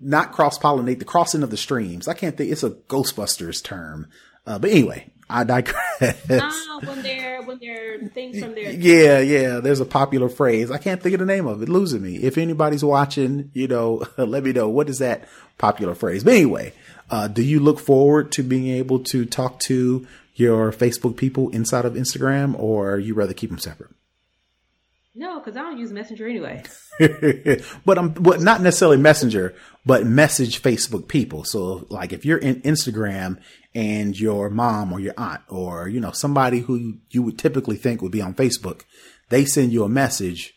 [0.00, 2.08] not cross pollinate, the crossing of the streams.
[2.08, 4.08] I can't think, it's a Ghostbusters term.
[4.46, 6.26] Uh, but anyway, I digress.
[6.30, 8.72] Ah, when they're when they're things from there.
[8.72, 9.60] Yeah, yeah.
[9.60, 10.70] There's a popular phrase.
[10.70, 11.68] I can't think of the name of it.
[11.68, 12.16] Losing me.
[12.16, 16.24] If anybody's watching, you know, let me know what is that popular phrase.
[16.24, 16.72] But anyway,
[17.10, 21.84] uh, do you look forward to being able to talk to your Facebook people inside
[21.84, 23.90] of Instagram, or you rather keep them separate?
[25.14, 26.62] No, because I don't use Messenger anyway.
[27.84, 31.44] but I'm, but not necessarily Messenger, but message Facebook people.
[31.44, 33.38] So like if you're in Instagram
[33.74, 38.02] and your mom or your aunt or, you know, somebody who you would typically think
[38.02, 38.82] would be on Facebook,
[39.28, 40.54] they send you a message.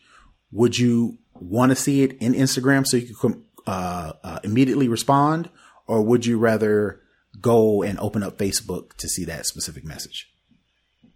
[0.52, 5.50] Would you want to see it in Instagram so you can uh, uh, immediately respond?
[5.88, 7.02] Or would you rather
[7.40, 10.30] go and open up Facebook to see that specific message?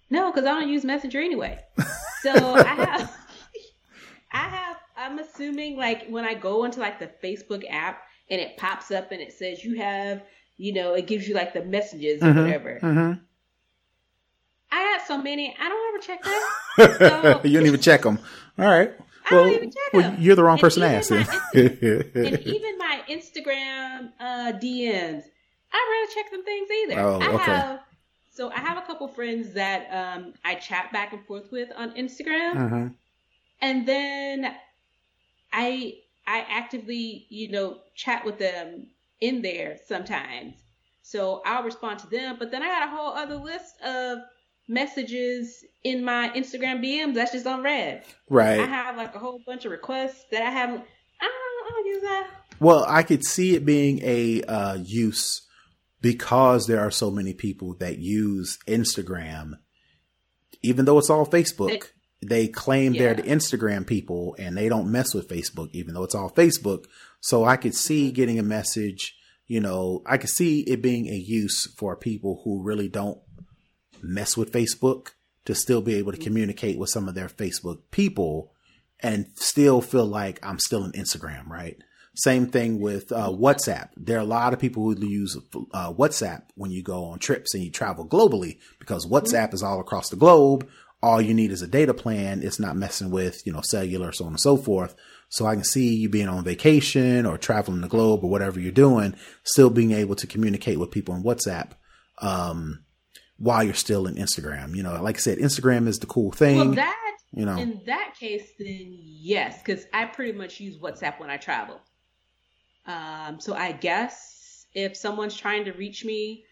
[0.10, 1.60] No, because I don't use Messenger anyway.
[2.22, 3.18] So I have,
[4.32, 8.58] I have, I'm assuming like when I go into like the Facebook app and it
[8.58, 10.24] pops up and it says you have
[10.58, 12.80] you know, it gives you like the messages mm-hmm, or whatever.
[12.82, 13.14] Mm-hmm.
[14.72, 16.54] I have so many, I don't ever check that.
[16.78, 18.20] So, you don't even check them.
[18.60, 18.92] All right.
[19.30, 20.22] I well, don't even check well, them.
[20.22, 21.12] You're the wrong and person to ask.
[21.54, 25.24] and even my Instagram uh, DMs,
[25.74, 27.00] I rarely check them things either.
[27.00, 27.36] Oh, okay.
[27.36, 27.80] I have,
[28.30, 31.92] so I have a couple friends that um, I chat back and forth with on
[31.92, 32.88] Instagram, mm-hmm.
[33.62, 34.56] and then
[35.52, 38.88] I I actively you know chat with them
[39.22, 40.56] in there sometimes.
[41.02, 44.20] So I'll respond to them, but then I got a whole other list of
[44.68, 48.04] messages in my Instagram DMs that's just unread.
[48.30, 48.60] Right.
[48.60, 50.84] I have like a whole bunch of requests that I haven't.
[51.22, 52.30] I don't, I don't use that.
[52.60, 55.48] Well, I could see it being a uh, use
[56.02, 59.54] because there are so many people that use Instagram,
[60.62, 61.72] even though it's all Facebook.
[61.72, 63.14] It, they claim yeah.
[63.14, 66.86] they're the Instagram people and they don't mess with Facebook, even though it's all Facebook.
[67.20, 69.16] So I could see getting a message,
[69.48, 73.20] you know, I could see it being a use for people who really don't
[74.02, 75.10] mess with Facebook
[75.46, 78.52] to still be able to communicate with some of their Facebook people
[79.00, 81.78] and still feel like I'm still on Instagram, right?
[82.16, 83.90] Same thing with uh, WhatsApp.
[83.96, 85.38] There are a lot of people who use
[85.72, 89.80] uh, WhatsApp when you go on trips and you travel globally because WhatsApp is all
[89.80, 90.68] across the globe.
[91.02, 92.42] All you need is a data plan.
[92.42, 94.96] It's not messing with, you know, cellular, so on and so forth.
[95.30, 98.72] So I can see you being on vacation or traveling the globe or whatever you're
[98.72, 101.72] doing, still being able to communicate with people on WhatsApp,
[102.20, 102.84] um,
[103.38, 104.76] while you're still in Instagram.
[104.76, 106.58] You know, like I said, Instagram is the cool thing.
[106.58, 111.20] Well, that, you know, in that case, then yes, because I pretty much use WhatsApp
[111.20, 111.80] when I travel.
[112.86, 116.46] Um, so I guess if someone's trying to reach me,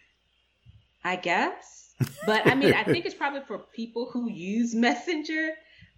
[1.03, 1.84] I guess.
[2.25, 5.51] But I mean, I think it's probably for people who use Messenger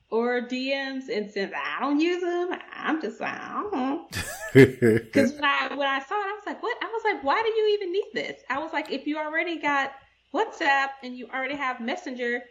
[0.10, 4.08] or DMs, and since I don't use them, I'm just like, I don't know.
[4.54, 6.78] Because when I when I saw it, I was like, what?
[6.82, 8.42] I was like, why do you even need this?
[8.50, 9.92] I was like, if you already got
[10.34, 12.42] WhatsApp and you already have Messenger,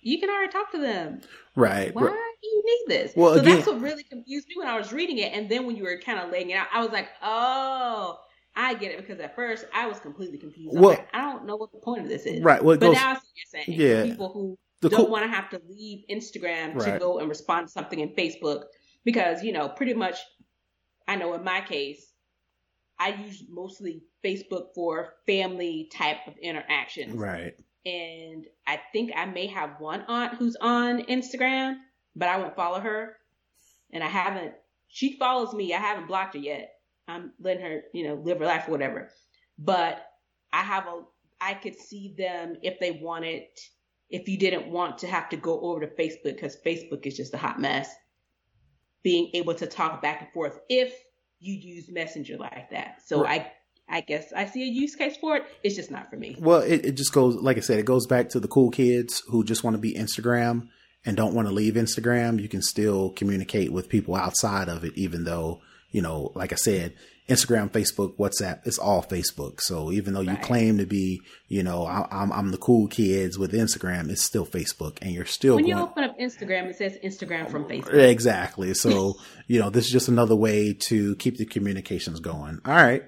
[0.00, 1.20] you can already talk to them.
[1.54, 1.94] Right.
[1.94, 2.32] Why right.
[2.42, 3.12] do you need this?
[3.14, 5.66] Well, so again, that's what really confused me when I was reading it, and then
[5.66, 8.18] when you were kind of laying it out, I was like, oh.
[8.58, 10.76] I get it because at first I was completely confused.
[10.76, 12.42] well, like, I don't know what the point of this is.
[12.42, 12.62] Right.
[12.62, 13.80] Well, but goes, now I see what you're saying.
[13.80, 14.12] Yeah.
[14.12, 16.94] People who the don't cool- want to have to leave Instagram right.
[16.94, 18.64] to go and respond to something in Facebook
[19.04, 20.18] because, you know, pretty much,
[21.06, 22.04] I know in my case,
[22.98, 27.14] I use mostly Facebook for family type of interactions.
[27.14, 27.54] Right.
[27.86, 31.76] And I think I may have one aunt who's on Instagram,
[32.16, 33.16] but I won't follow her.
[33.92, 34.54] And I haven't,
[34.88, 35.72] she follows me.
[35.72, 36.72] I haven't blocked her yet.
[37.08, 39.08] I'm letting her, you know, live her life or whatever.
[39.58, 40.06] But
[40.52, 41.02] I have a,
[41.40, 43.44] I could see them if they wanted,
[44.10, 47.34] if you didn't want to have to go over to Facebook because Facebook is just
[47.34, 47.92] a hot mess,
[49.02, 50.92] being able to talk back and forth if
[51.40, 53.02] you use Messenger like that.
[53.04, 53.42] So right.
[53.42, 53.52] I
[53.90, 55.44] I guess I see a use case for it.
[55.62, 56.36] It's just not for me.
[56.38, 59.22] Well, it, it just goes, like I said, it goes back to the cool kids
[59.30, 60.68] who just want to be Instagram
[61.06, 62.40] and don't want to leave Instagram.
[62.40, 66.56] You can still communicate with people outside of it, even though, you know, like I
[66.56, 66.94] said,
[67.28, 69.60] Instagram, Facebook, WhatsApp, it's all Facebook.
[69.60, 70.42] So even though you right.
[70.42, 74.22] claim to be, you know, I, am I'm, I'm the cool kids with Instagram, it's
[74.22, 75.56] still Facebook, and you're still.
[75.56, 77.92] When going, you open up Instagram, it says Instagram from Facebook.
[77.92, 78.72] Exactly.
[78.72, 82.60] So you know, this is just another way to keep the communications going.
[82.64, 83.04] All right.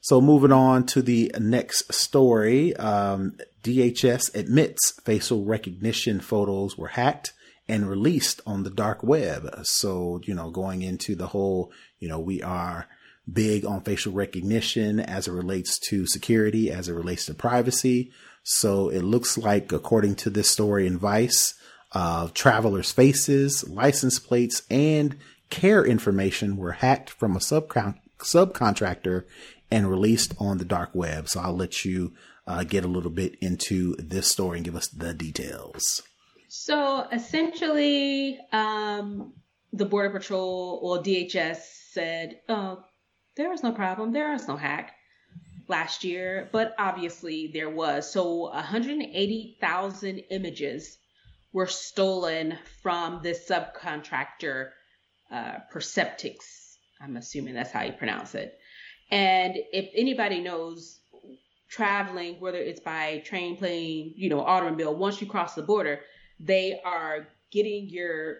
[0.00, 7.32] So moving on to the next story, um, DHS admits facial recognition photos were hacked
[7.68, 9.60] and released on the dark web.
[9.64, 12.86] So you know, going into the whole, you know, we are
[13.30, 18.10] big on facial recognition as it relates to security, as it relates to privacy.
[18.42, 21.54] So it looks like, according to this story in Vice,
[21.92, 25.16] uh, travelers' faces, license plates, and
[25.50, 29.24] care information were hacked from a subcon- subcontractor
[29.70, 31.28] and released on the dark web.
[31.28, 32.14] So I'll let you
[32.46, 36.02] uh, get a little bit into this story and give us the details.
[36.60, 39.32] So essentially, um,
[39.72, 41.58] the Border Patrol or DHS
[41.92, 42.82] said, oh,
[43.36, 44.12] there was no problem.
[44.12, 44.92] There was no hack
[45.68, 48.10] last year, but obviously there was.
[48.12, 50.98] So 180,000 images
[51.52, 54.70] were stolen from this subcontractor,
[55.30, 56.76] uh, Perceptics.
[57.00, 58.58] I'm assuming that's how you pronounce it.
[59.12, 60.98] And if anybody knows
[61.70, 66.00] traveling, whether it's by train, plane, you know, automobile, once you cross the border,
[66.40, 68.38] they are getting your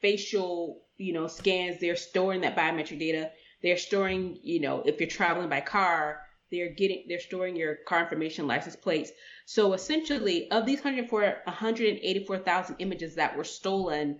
[0.00, 1.80] facial, you know, scans.
[1.80, 3.30] They're storing that biometric data
[3.62, 8.00] they're storing, you know, if you're traveling by car, they're getting, they're storing your car
[8.02, 9.10] information, license plates.
[9.44, 14.18] So essentially, of these 184,000 images that were stolen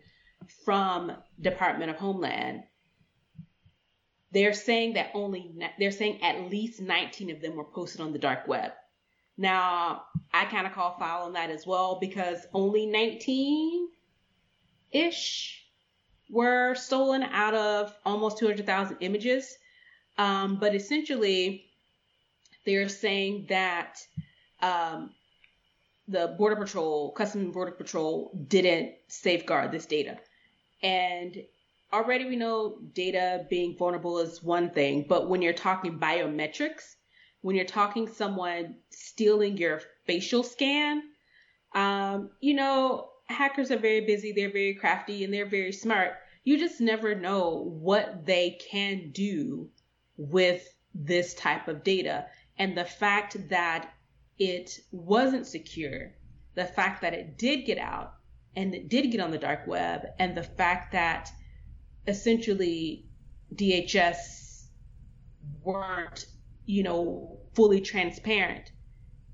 [0.65, 2.65] from Department of Homeland,
[4.33, 8.19] they're saying that only, they're saying at least 19 of them were posted on the
[8.19, 8.71] dark web.
[9.41, 10.03] Now,
[10.35, 13.89] I kind of call foul on that as well because only 19
[14.93, 15.65] ish
[16.29, 19.57] were stolen out of almost 200,000 images.
[20.19, 21.65] Um, but essentially,
[22.67, 23.97] they're saying that
[24.61, 25.15] um,
[26.07, 30.19] the Border Patrol, Customs and Border Patrol, didn't safeguard this data.
[30.83, 31.35] And
[31.91, 36.97] already we know data being vulnerable is one thing, but when you're talking biometrics,
[37.43, 41.03] when you're talking someone stealing your facial scan,
[41.75, 46.15] um, you know, hackers are very busy, they're very crafty, and they're very smart.
[46.45, 49.71] You just never know what they can do
[50.17, 52.27] with this type of data.
[52.59, 53.93] And the fact that
[54.39, 56.13] it wasn't secure,
[56.55, 58.15] the fact that it did get out
[58.57, 61.31] and it did get on the dark web, and the fact that
[62.07, 63.07] essentially
[63.55, 64.65] DHS
[65.63, 66.27] weren't,
[66.71, 68.71] you know, fully transparent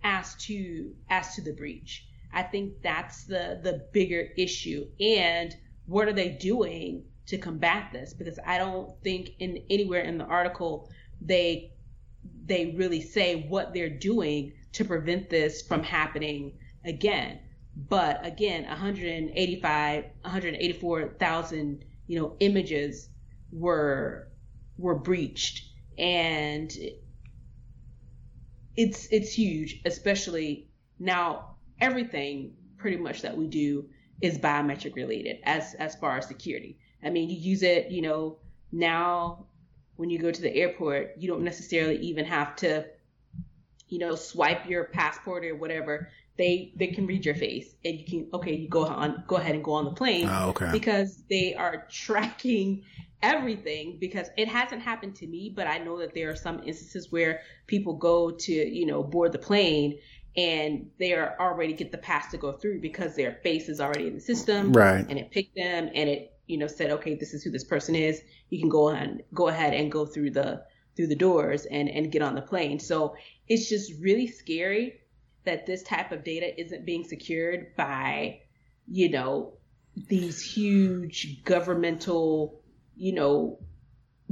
[0.03, 2.07] as to as to the breach.
[2.33, 4.87] I think that's the the bigger issue.
[4.99, 8.15] And what are they doing to combat this?
[8.15, 11.73] Because I don't think in anywhere in the article they
[12.47, 17.41] they really say what they're doing to prevent this from happening again.
[17.77, 23.11] But again, 185, 184,000, you know, images
[23.53, 24.29] were
[24.79, 25.65] were breached,
[25.99, 26.73] and
[28.77, 31.53] it's it's huge, especially now.
[31.79, 33.87] Everything pretty much that we do
[34.23, 36.79] is biometric related as as far as security.
[37.03, 38.39] I mean, you use it, you know,
[38.73, 39.47] now
[39.97, 42.87] when you go to the airport, you don't necessarily even have to,
[43.89, 46.11] you know, swipe your passport or whatever.
[46.39, 49.55] They they can read your face and you can okay, you go on go ahead
[49.55, 50.29] and go on the plane.
[50.31, 50.71] Oh, okay.
[50.73, 52.85] Because they are tracking
[53.23, 57.11] everything because it hasn't happened to me, but I know that there are some instances
[57.11, 59.99] where people go to, you know, board the plane
[60.37, 64.07] and they are already get the pass to go through because their face is already
[64.07, 64.73] in the system.
[64.73, 65.05] Right.
[65.09, 67.95] And it picked them and it, you know, said, okay, this is who this person
[67.95, 68.21] is.
[68.51, 70.63] You can go on, go ahead and go through the,
[70.95, 72.79] through the doors and, and get on the plane.
[72.79, 73.17] So
[73.49, 75.01] it's just really scary
[75.47, 78.41] that this type of data isn't being secured by,
[78.87, 79.55] you know,
[80.09, 82.61] these huge governmental,
[82.97, 83.59] you know,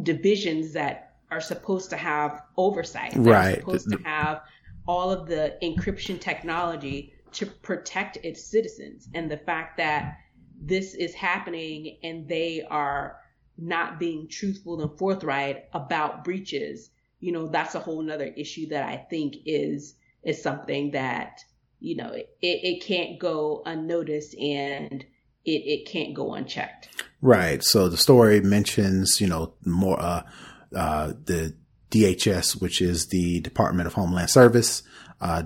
[0.02, 3.14] divisions that are supposed to have oversight.
[3.16, 3.60] Right.
[3.60, 4.42] supposed to have
[4.86, 9.08] all of the encryption technology to protect its citizens.
[9.14, 10.18] And the fact that
[10.60, 13.16] this is happening and they are
[13.56, 16.90] not being truthful and forthright about breaches,
[17.20, 19.94] you know, that's a whole nother issue that I think is
[20.24, 21.40] is something that
[21.80, 25.04] you know it, it can't go unnoticed and
[25.44, 26.88] it, it can't go unchecked.
[27.20, 27.62] Right.
[27.62, 30.22] So the story mentions, you know, more uh,
[30.74, 31.54] uh, the
[31.90, 34.82] DHS, which is the Department of Homeland Service.
[35.20, 35.44] Uh,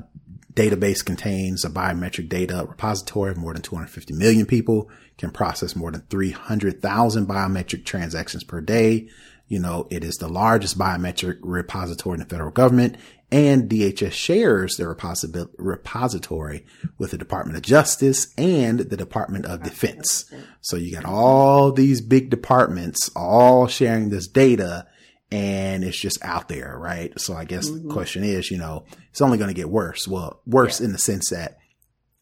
[0.54, 5.92] database contains a biometric data repository of more than 250 million people, can process more
[5.92, 9.08] than 300,000 biometric transactions per day.
[9.48, 12.96] You know, it is the largest biometric repository in the federal government
[13.30, 16.64] and DHS shares their repository
[16.96, 20.32] with the Department of Justice and the Department of Defense.
[20.62, 24.86] So you got all these big departments all sharing this data
[25.30, 27.18] and it's just out there, right?
[27.20, 27.88] So I guess mm-hmm.
[27.88, 30.08] the question is, you know, it's only going to get worse.
[30.08, 30.86] Well, worse yeah.
[30.86, 31.58] in the sense that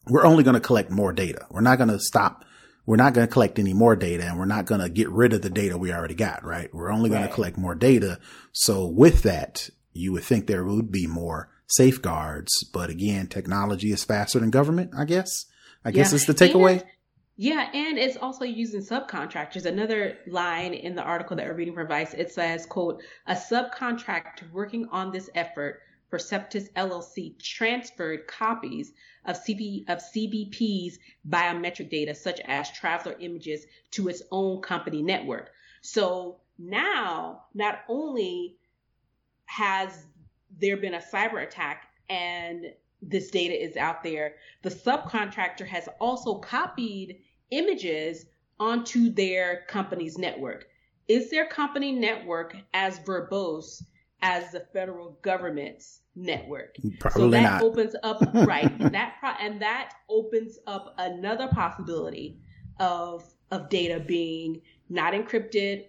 [0.09, 1.45] we're only going to collect more data.
[1.49, 2.43] We're not going to stop.
[2.87, 5.33] We're not going to collect any more data and we're not going to get rid
[5.33, 6.73] of the data we already got, right?
[6.73, 7.27] We're only going right.
[7.29, 8.19] to collect more data.
[8.53, 14.05] So with that, you would think there would be more safeguards, but again, technology is
[14.05, 15.45] faster than government, I guess.
[15.83, 16.83] I guess it's the takeaway.
[17.35, 19.65] Yeah, and it's also using subcontractors.
[19.65, 24.51] Another line in the article that we're reading from Vice, it says, quote, a subcontractor
[24.51, 28.93] working on this effort Perceptics LLC transferred copies
[29.25, 35.51] of, CB, of CBP's biometric data, such as traveler images, to its own company network.
[35.81, 38.57] So now, not only
[39.45, 40.05] has
[40.59, 46.35] there been a cyber attack and this data is out there, the subcontractor has also
[46.35, 47.19] copied
[47.51, 48.25] images
[48.59, 50.67] onto their company's network.
[51.07, 53.83] Is their company network as verbose
[54.27, 56.75] as the federal government's network.
[56.99, 57.61] Probably so that not.
[57.61, 62.37] opens up right that pro- and that opens up another possibility
[62.79, 65.85] of of data being not encrypted,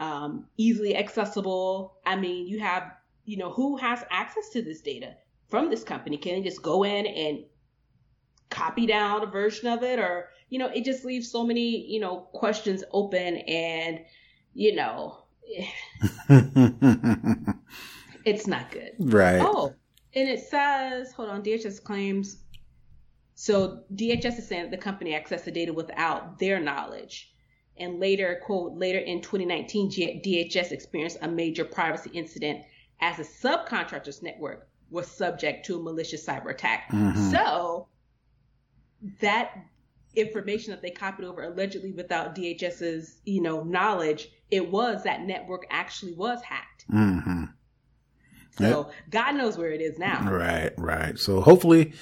[0.00, 1.98] um, easily accessible.
[2.04, 2.92] I mean, you have
[3.24, 5.14] you know who has access to this data
[5.48, 6.16] from this company?
[6.16, 7.44] Can they just go in and
[8.50, 12.00] copy down a version of it, or you know, it just leaves so many you
[12.00, 14.00] know questions open and
[14.54, 15.21] you know
[18.24, 18.92] it's not good.
[18.98, 19.40] Right.
[19.40, 19.74] Oh,
[20.14, 22.36] and it says, hold on, DHS claims.
[23.34, 27.32] So DHS is saying that the company accessed the data without their knowledge.
[27.76, 32.64] And later, quote, later in 2019, DHS experienced a major privacy incident
[33.00, 36.90] as a subcontractor's network was subject to a malicious cyber attack.
[36.92, 37.30] Mm-hmm.
[37.30, 37.88] So
[39.20, 39.56] that
[40.14, 45.66] information that they copied over allegedly without DHS's, you know, knowledge, it was that network
[45.70, 46.84] actually was hacked.
[46.92, 47.44] Mm-hmm.
[48.58, 48.92] So yep.
[49.10, 50.30] God knows where it is now.
[50.30, 51.18] Right, right.
[51.18, 51.94] So hopefully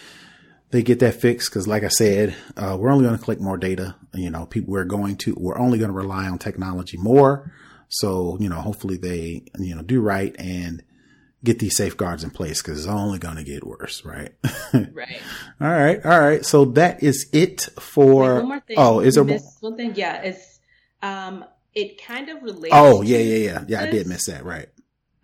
[0.70, 3.56] they get that fixed because, like I said, uh, we're only going to collect more
[3.56, 3.96] data.
[4.14, 7.52] You know, people we're going to we're only going to rely on technology more.
[7.88, 10.82] So you know, hopefully they you know do right and
[11.42, 14.32] get these safeguards in place because it's only going to get worse, right?
[14.74, 15.22] right.
[15.60, 16.04] All right.
[16.04, 16.44] All right.
[16.44, 18.34] So that is it for.
[18.34, 18.76] Wait, one more thing.
[18.78, 19.24] Oh, is there
[19.60, 19.94] one thing?
[19.94, 20.60] Yeah, it's
[21.02, 22.74] um, it kind of relates.
[22.74, 23.82] Oh, yeah, yeah, yeah, yeah.
[23.82, 24.44] I did miss that.
[24.44, 24.68] Right.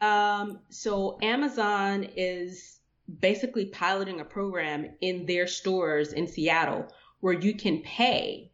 [0.01, 2.81] Um, so Amazon is
[3.21, 6.87] basically piloting a program in their stores in Seattle
[7.21, 8.51] where you can pay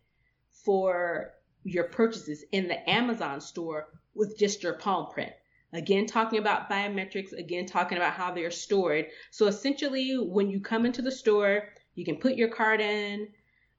[0.51, 1.33] for
[1.65, 5.33] your purchases in the Amazon store with just your palm print.
[5.73, 9.07] Again, talking about biometrics, again, talking about how they're stored.
[9.31, 13.29] So essentially, when you come into the store, you can put your card in,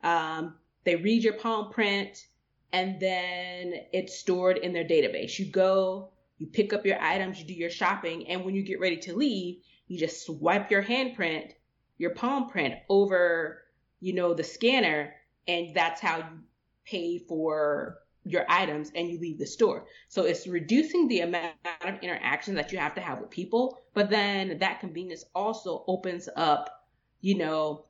[0.03, 2.27] um, they read your palm print,
[2.71, 5.37] and then it's stored in their database.
[5.37, 8.79] You go, you pick up your items, you do your shopping, and when you get
[8.79, 11.51] ready to leave, you just swipe your handprint,
[11.97, 13.63] your palm print over,
[13.99, 15.13] you know, the scanner,
[15.47, 16.39] and that's how you
[16.85, 19.85] pay for your items and you leave the store.
[20.07, 24.09] So it's reducing the amount of interaction that you have to have with people, but
[24.09, 26.87] then that convenience also opens up,
[27.21, 27.85] you know,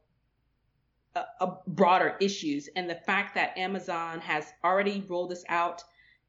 [1.16, 2.70] a, a broader issues.
[2.76, 5.84] And the fact that Amazon has already rolled this out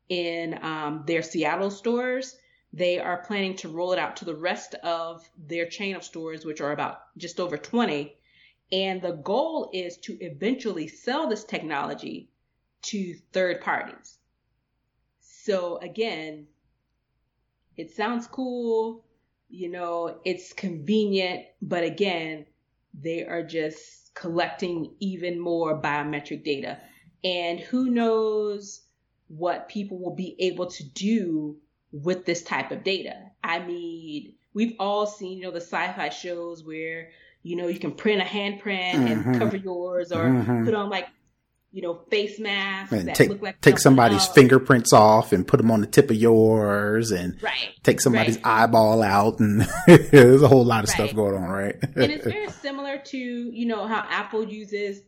[0.08, 2.36] in um, their Seattle stores,
[2.72, 6.44] they are planning to roll it out to the rest of their chain of stores,
[6.44, 8.16] which are about just over 20.
[8.72, 12.30] And the goal is to eventually sell this technology
[12.84, 14.18] to third parties.
[15.20, 16.46] So again,
[17.76, 19.04] it sounds cool,
[19.48, 22.46] you know, it's convenient, but again,
[22.98, 26.78] they are just collecting even more biometric data.
[27.24, 28.82] And who knows
[29.28, 31.56] what people will be able to do
[31.92, 33.14] with this type of data.
[33.42, 37.10] I mean, we've all seen, you know, the sci-fi shows where,
[37.42, 39.30] you know, you can print a handprint mm-hmm.
[39.30, 40.64] and cover yours or mm-hmm.
[40.64, 41.08] put on like
[41.74, 44.32] you know, face masks and that take look like take somebody's else.
[44.32, 47.70] fingerprints off and put them on the tip of yours, and Right.
[47.82, 48.46] take somebody's Right.
[48.62, 51.74] eyeball out, and there's a whole lot of stuff going on, right?
[51.96, 55.02] and it's very similar to you know how Apple uses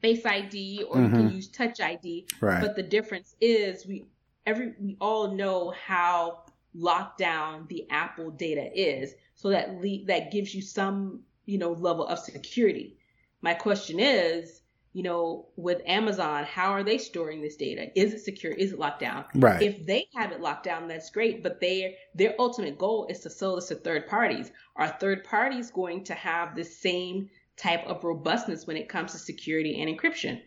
[0.00, 2.44] Face ID or you can use Touch ID, Mm-hmm.
[2.46, 2.60] right.
[2.60, 4.04] but the difference is we
[4.46, 10.30] every we all know how locked down the Apple data is, so that le- that
[10.32, 12.96] gives you some you know level of security.
[13.42, 14.62] My question is,
[14.94, 17.88] you know, with Amazon, how are they storing this data?
[17.96, 18.52] Is it secure?
[18.52, 19.24] Is it locked down?
[19.34, 19.60] right.
[19.60, 21.42] If they have it locked down, that's great.
[21.42, 24.52] But their their ultimate goal is to sell this to third parties.
[24.76, 29.18] Are third parties going to have the same type of robustness when it comes to
[29.18, 30.40] security and encryption?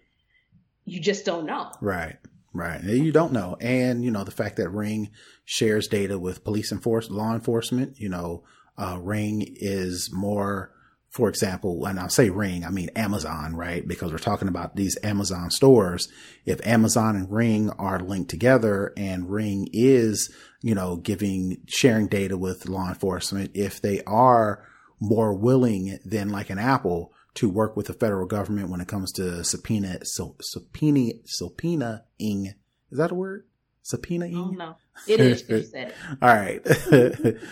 [0.86, 1.70] You just don't know.
[1.82, 2.16] Right.
[2.54, 2.82] Right.
[2.82, 3.58] You don't know.
[3.60, 5.12] And, you know, the fact that Ring
[5.44, 8.46] shares data with police enforcement, law enforcement, you know,
[8.78, 10.72] uh, Ring is more,
[11.10, 13.88] for example, and I'll say Ring, I mean Amazon, right?
[13.88, 16.10] Because we're talking about these Amazon stores.
[16.46, 22.38] If Amazon and Ring are linked together and Ring is, you know, giving, sharing data
[22.38, 24.64] with law enforcement, if they are
[25.00, 29.12] more willing than like an Apple to work with the federal government when it comes
[29.14, 32.48] to subpoena, so, subpoena, subpoenaing.
[32.92, 33.46] Is that a word?
[33.92, 34.36] Subpoenaing?
[34.36, 34.76] Oh no,
[35.08, 35.48] it is.
[35.48, 35.96] You said it.
[36.22, 36.62] All right.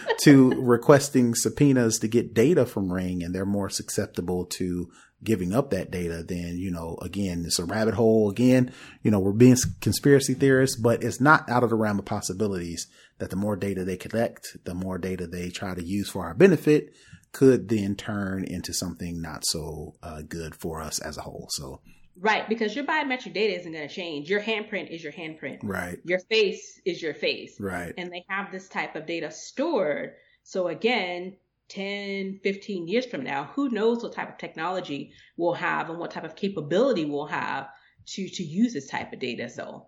[0.21, 4.89] to requesting subpoenas to get data from Ring and they're more susceptible to
[5.23, 8.29] giving up that data, then, you know, again, it's a rabbit hole.
[8.29, 8.71] Again,
[9.01, 12.87] you know, we're being conspiracy theorists, but it's not out of the realm of possibilities
[13.17, 16.33] that the more data they collect, the more data they try to use for our
[16.33, 16.93] benefit
[17.31, 21.47] could then turn into something not so uh, good for us as a whole.
[21.51, 21.81] So,
[22.17, 24.29] Right, because your biometric data isn't going to change.
[24.29, 25.59] Your handprint is your handprint.
[25.63, 27.59] right, Your face is your face.
[27.59, 30.13] right, and they have this type of data stored.
[30.43, 31.35] So again,
[31.69, 36.11] 10, 15 years from now, who knows what type of technology we'll have and what
[36.11, 37.67] type of capability we'll have
[38.07, 39.49] to to use this type of data.
[39.49, 39.87] So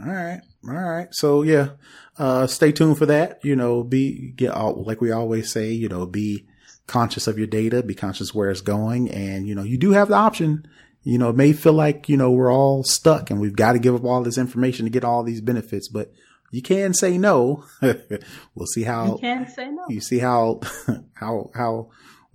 [0.00, 0.40] All right.
[0.64, 1.08] All right.
[1.10, 1.70] So yeah,
[2.18, 3.44] uh, stay tuned for that.
[3.44, 6.46] You know, be, get all, like we always say, you know, be
[6.86, 9.10] conscious of your data, be conscious where it's going.
[9.10, 10.66] And, you know, you do have the option,
[11.08, 13.78] you know, it may feel like, you know, we're all stuck and we've got to
[13.78, 16.12] give up all this information to get all these benefits, but
[16.50, 17.64] you can say no.
[17.80, 19.86] we'll see how you can say no.
[19.88, 20.60] you see how
[21.14, 21.88] how how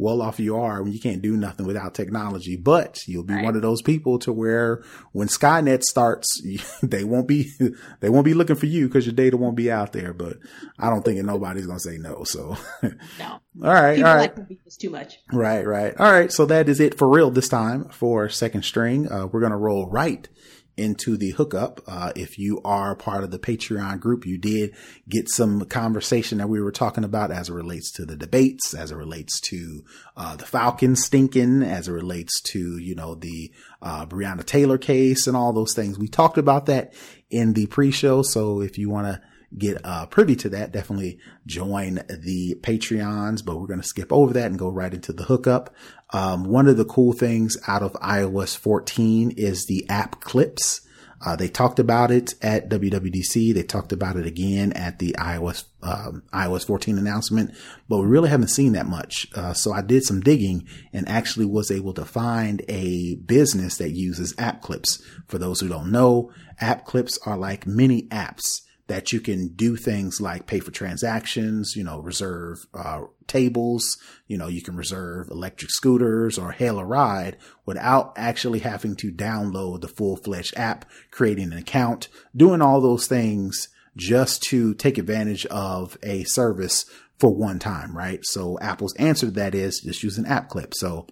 [0.04, 2.56] well off you are when you can't do nothing without technology.
[2.58, 3.44] But you'll be Right.
[3.46, 4.84] one of those people to where
[5.14, 6.28] when Skynet starts,
[6.84, 7.50] they won't be
[8.02, 10.14] they won't be looking for you because your data won't be out there.
[10.14, 10.38] But
[10.78, 12.24] I don't think nobody's gonna say no.
[12.26, 14.38] So No, all right, people all right.
[14.38, 14.50] like
[14.80, 15.18] too much.
[15.32, 15.94] Right, right.
[16.00, 16.32] All right.
[16.32, 19.12] So that is it for real this time for second string.
[19.12, 20.28] Uh, we're going to roll right
[20.76, 21.82] into the hookup.
[21.88, 24.74] Uh, if you are part of the Patreon group, you did
[25.08, 28.92] get some conversation that we were talking about as it relates to the debates, as
[28.92, 29.84] it relates to,
[30.18, 33.52] uh, the Falcons stinking, as it relates to, you know, the,
[33.82, 36.00] uh, Breonna Taylor case and all those things.
[36.00, 36.94] We talked about that
[37.30, 38.22] in the pre-show.
[38.24, 39.22] So if you want to
[39.56, 43.46] get uh, privy to that, definitely join the Patreons.
[43.46, 45.74] But we're going to skip over that and go right into the hookup.
[46.14, 50.82] Um, one of the cool things out of iOS 14 is the app clips.
[51.26, 53.54] Uh, they talked about it at WWDC.
[53.54, 57.52] They talked about it again at the iOS um, iOS 14 announcement,
[57.88, 59.28] but we really haven't seen that much.
[59.34, 63.92] Uh, so I did some digging and actually was able to find a business that
[63.92, 65.02] uses app clips.
[65.28, 68.44] For those who don't know, app clips are like mini apps
[68.88, 73.98] that you can do things like pay for transactions, you know, reserve uh, tables,
[74.28, 79.12] you know, you can reserve electric scooters or hail a ride without actually having to
[79.12, 84.98] download the full fledged app, creating an account, doing all those things just to take
[84.98, 86.86] advantage of a service
[87.20, 88.20] for one time, right?
[88.24, 90.74] So Apple's answer to that is just use an app clip.
[90.74, 91.08] So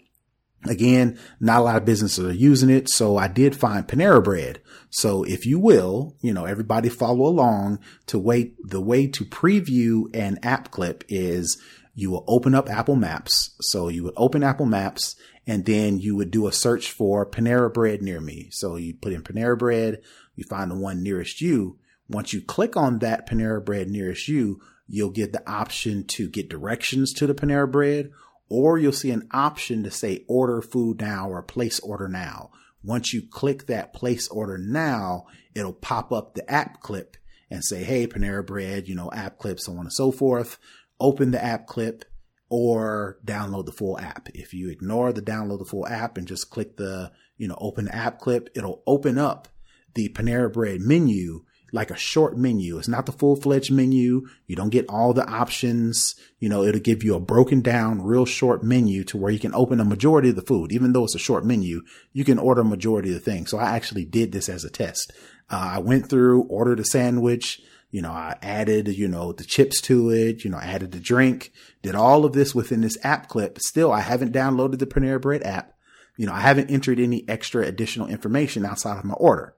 [0.66, 2.88] Again, not a lot of businesses are using it.
[2.90, 4.62] So I did find Panera Bread.
[4.92, 8.56] So if you will, you know, everybody follow along to wait.
[8.64, 11.60] The way to preview an app clip is
[11.94, 13.56] you will open up Apple Maps.
[13.62, 15.16] So you would open Apple Maps
[15.46, 18.48] and then you would do a search for Panera Bread near me.
[18.52, 20.02] So you put in Panera Bread,
[20.36, 21.78] you find the one nearest you.
[22.08, 26.50] Once you click on that Panera Bread nearest you, you'll get the option to get
[26.50, 28.12] directions to the Panera Bread
[28.50, 32.52] or you'll see an option to say order food now or place order now.
[32.84, 35.26] Once you click that place order now,
[35.56, 37.16] it'll pop up the app clip
[37.50, 40.58] and say, Hey, Panera Bread, you know, app clip, so on and so forth.
[41.02, 42.06] Open the app clip
[42.50, 44.30] or download the full app.
[44.34, 47.88] If you ignore the download the full app and just click the, you know, open
[47.90, 49.48] app clip, it'll open up
[49.96, 52.78] the Panera Bread menu like a short menu.
[52.78, 54.28] It's not the full fledged menu.
[54.46, 56.16] You don't get all the options.
[56.40, 59.56] You know, it'll give you a broken down, real short menu to where you can
[59.56, 60.72] open a majority of the food.
[60.72, 61.82] Even though it's a short menu,
[62.14, 63.50] you can order a majority of the things.
[63.50, 65.12] So I actually did this as a test.
[65.50, 67.62] Uh, I went through, ordered a sandwich.
[67.92, 71.52] You know, I added, you know, the chips to it, you know, added the drink,
[71.82, 73.60] did all of this within this app clip.
[73.60, 75.74] Still, I haven't downloaded the Panera Bread app.
[76.18, 79.56] You know, I haven't entered any extra additional information outside of my order.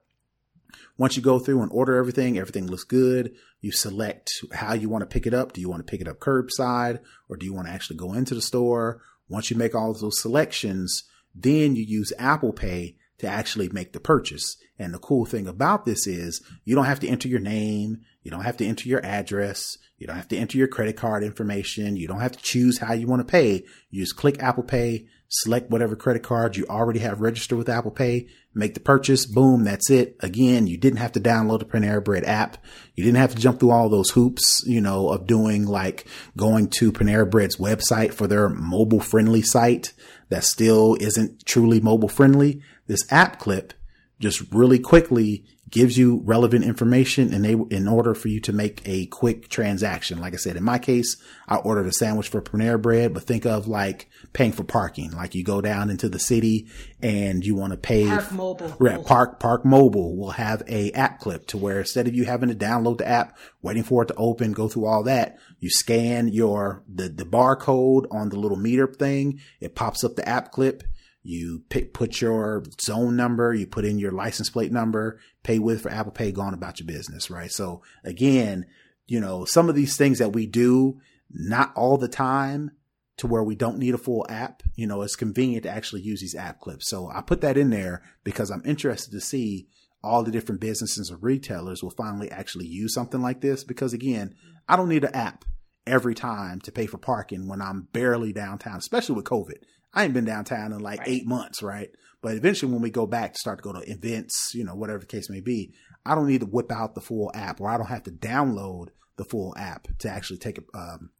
[0.96, 3.34] Once you go through and order everything, everything looks good.
[3.60, 5.52] You select how you want to pick it up.
[5.52, 8.12] Do you want to pick it up curbside or do you want to actually go
[8.12, 9.02] into the store?
[9.28, 11.04] Once you make all of those selections,
[11.34, 14.56] then you use Apple Pay to actually make the purchase.
[14.78, 18.02] And the cool thing about this is you don't have to enter your name.
[18.24, 19.76] You don't have to enter your address.
[19.98, 21.96] You don't have to enter your credit card information.
[21.96, 23.64] You don't have to choose how you want to pay.
[23.90, 27.90] You just click Apple Pay, select whatever credit card you already have registered with Apple
[27.90, 29.26] Pay, make the purchase.
[29.26, 29.64] Boom.
[29.64, 30.16] That's it.
[30.20, 32.56] Again, you didn't have to download the Panera Bread app.
[32.94, 36.06] You didn't have to jump through all those hoops, you know, of doing like
[36.36, 39.92] going to Panera Bread's website for their mobile friendly site
[40.30, 42.62] that still isn't truly mobile friendly.
[42.86, 43.74] This app clip
[44.20, 48.80] just really quickly gives you relevant information and they, in order for you to make
[48.84, 50.20] a quick transaction.
[50.20, 51.16] Like I said, in my case,
[51.48, 55.10] I ordered a sandwich for Panera Bread, but think of like paying for parking.
[55.10, 56.68] Like you go down into the city
[57.02, 58.06] and you want to pay.
[58.06, 58.76] Park Mobile.
[58.78, 59.04] Right.
[59.04, 62.54] Park, Park Mobile will have a app clip to where instead of you having to
[62.54, 66.84] download the app, waiting for it to open, go through all that, you scan your,
[66.88, 69.40] the, the barcode on the little meter thing.
[69.60, 70.84] It pops up the app clip
[71.24, 75.80] you pick, put your zone number, you put in your license plate number, pay with
[75.82, 77.50] for Apple Pay, going about your business, right?
[77.50, 78.66] So again,
[79.06, 81.00] you know, some of these things that we do,
[81.30, 82.72] not all the time
[83.16, 86.20] to where we don't need a full app, you know, it's convenient to actually use
[86.20, 86.88] these app clips.
[86.88, 89.68] So I put that in there because I'm interested to see
[90.02, 93.64] all the different businesses and retailers will finally actually use something like this.
[93.64, 94.34] Because again,
[94.68, 95.46] I don't need an app
[95.86, 99.62] every time to pay for parking when I'm barely downtown, especially with COVID.
[99.94, 101.08] I ain't been downtown in like right.
[101.08, 101.90] eight months, right?
[102.20, 104.98] But eventually, when we go back to start to go to events, you know, whatever
[104.98, 105.74] the case may be,
[106.04, 108.88] I don't need to whip out the full app, or I don't have to download
[109.16, 111.10] the full app to actually take um,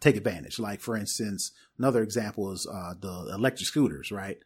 [0.00, 0.58] take advantage.
[0.58, 4.38] Like for instance, another example is uh, the electric scooters, right?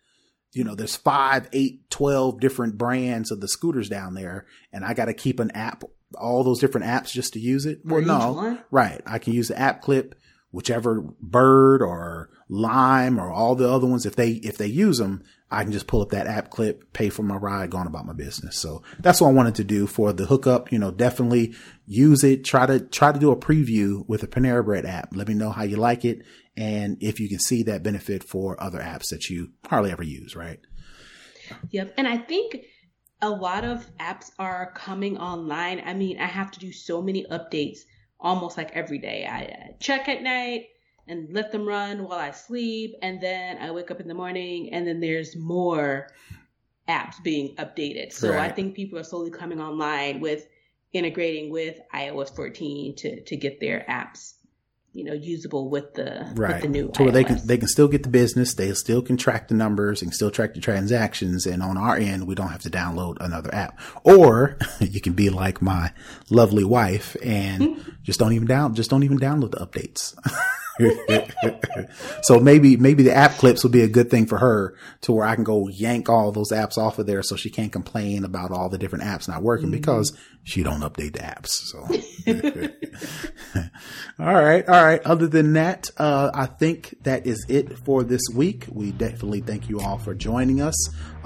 [0.53, 4.95] You know, there's five, eight, twelve different brands of the scooters down there, and I
[4.95, 5.85] got to keep an app,
[6.19, 7.81] all those different apps just to use it.
[7.85, 9.03] well, no, right?
[9.05, 10.15] I can use the app clip
[10.57, 15.23] whichever bird or lime or all the other ones if they if they use them
[15.51, 18.15] i can just pull up that app clip pay for my ride going about my
[18.15, 18.57] business.
[18.57, 21.55] So that's what i wanted to do for the hookup you know definitely
[21.85, 22.43] use it.
[22.43, 25.15] Try to try to do a preview with the panera bread app.
[25.15, 26.23] Let me know how you like it
[26.57, 30.35] and if you can see that benefit for other apps that you hardly ever use
[30.35, 30.61] right?
[31.71, 31.95] Yep.
[31.99, 32.57] And i think
[33.21, 35.83] a lot of apps are coming online.
[35.85, 37.81] I mean i have to do so many updates
[38.21, 39.27] almost like every day.
[39.27, 40.69] I check at night
[41.09, 44.73] and let them run while I sleep, and then I wake up in the morning,
[44.73, 46.09] and then there's more
[46.89, 48.13] apps being updated.
[48.13, 48.51] So right.
[48.51, 50.47] I think people are slowly coming online with
[50.93, 54.35] integrating with iOS 14 to to get their apps
[54.97, 56.55] you know usable with the right.
[56.55, 58.55] with the new so they can they can still get the business.
[58.55, 61.45] They still can track the numbers and still track the transactions.
[61.47, 63.79] And on our end we don't have to download another app.
[64.05, 65.93] Or you can be like my
[66.31, 70.17] lovely wife and just don't even down just don't even download the updates
[72.23, 75.27] so maybe maybe the app clips would be a good thing for her to where
[75.27, 78.51] I can go yank all those apps off of there so she can't complain about
[78.51, 79.79] all the different apps not working mm-hmm.
[79.79, 81.49] because she don't update the apps.
[81.49, 81.79] So
[84.25, 85.03] all right, all right.
[85.03, 88.67] Other than that, uh, I think that is it for this week.
[88.71, 90.77] We definitely thank you all for joining us.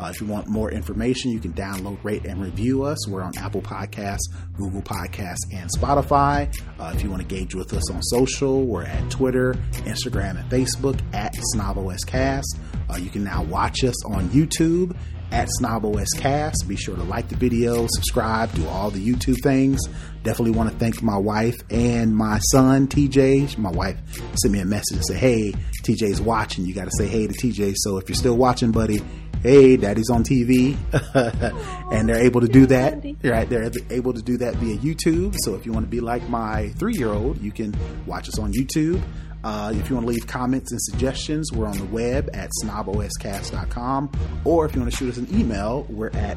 [0.00, 3.06] Uh, if you want more information, you can download, rate, and review us.
[3.06, 6.50] We're on Apple Podcasts, Google Podcasts, and Spotify.
[6.78, 10.50] Uh, if you want to engage with us on social, we're at Twitter, Instagram, and
[10.50, 12.58] Facebook at SnobOScast.
[12.88, 14.96] Uh, you can now watch us on YouTube
[15.32, 16.66] at SnobOScast.
[16.66, 19.80] Be sure to like the video, subscribe, do all the YouTube things.
[20.22, 23.56] Definitely want to thank my wife and my son, TJ.
[23.56, 23.96] My wife
[24.36, 25.52] sent me a message and said, Hey,
[25.82, 26.66] TJ's watching.
[26.66, 27.74] You got to say hey to TJ.
[27.76, 29.00] So if you're still watching, buddy,
[29.42, 30.76] hey, daddy's on TV.
[31.92, 33.02] and they're able to do that.
[33.22, 33.48] Right.
[33.48, 35.34] They're able to do that via YouTube.
[35.38, 37.74] So if you want to be like my three year old, you can
[38.06, 39.02] watch us on YouTube.
[39.42, 44.10] Uh, if you want to leave comments and suggestions, we're on the web at snoboscast.com.
[44.44, 46.36] Or if you want to shoot us an email, we're at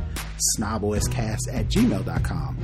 [0.57, 2.57] snoboscast at gmail.com.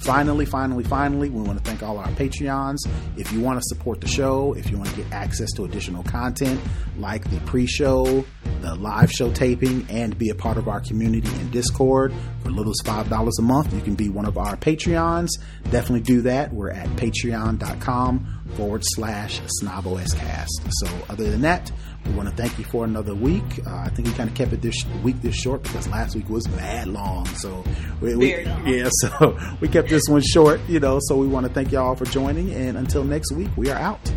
[0.00, 2.78] finally, finally, finally, we want to thank all our Patreons.
[3.16, 6.02] If you want to support the show, if you want to get access to additional
[6.02, 6.60] content
[6.98, 8.24] like the pre show,
[8.60, 12.12] the live show taping, and be a part of our community in Discord
[12.42, 15.28] for little as $5 a month, you can be one of our Patreons.
[15.70, 16.52] Definitely do that.
[16.52, 20.48] We're at patreon.com forward slash snoboscast.
[20.70, 21.70] So, other than that,
[22.06, 23.42] we want to thank you for another week.
[23.66, 26.28] Uh, I think we kind of kept it this week this short because last week
[26.28, 27.26] was mad long.
[27.26, 27.64] So,
[28.00, 30.98] we, we yeah, so we kept this one short, you know.
[31.02, 32.52] So, we want to thank y'all for joining.
[32.52, 34.12] And until next week, we are out.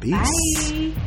[0.00, 0.72] Peace.
[0.72, 1.02] Bye.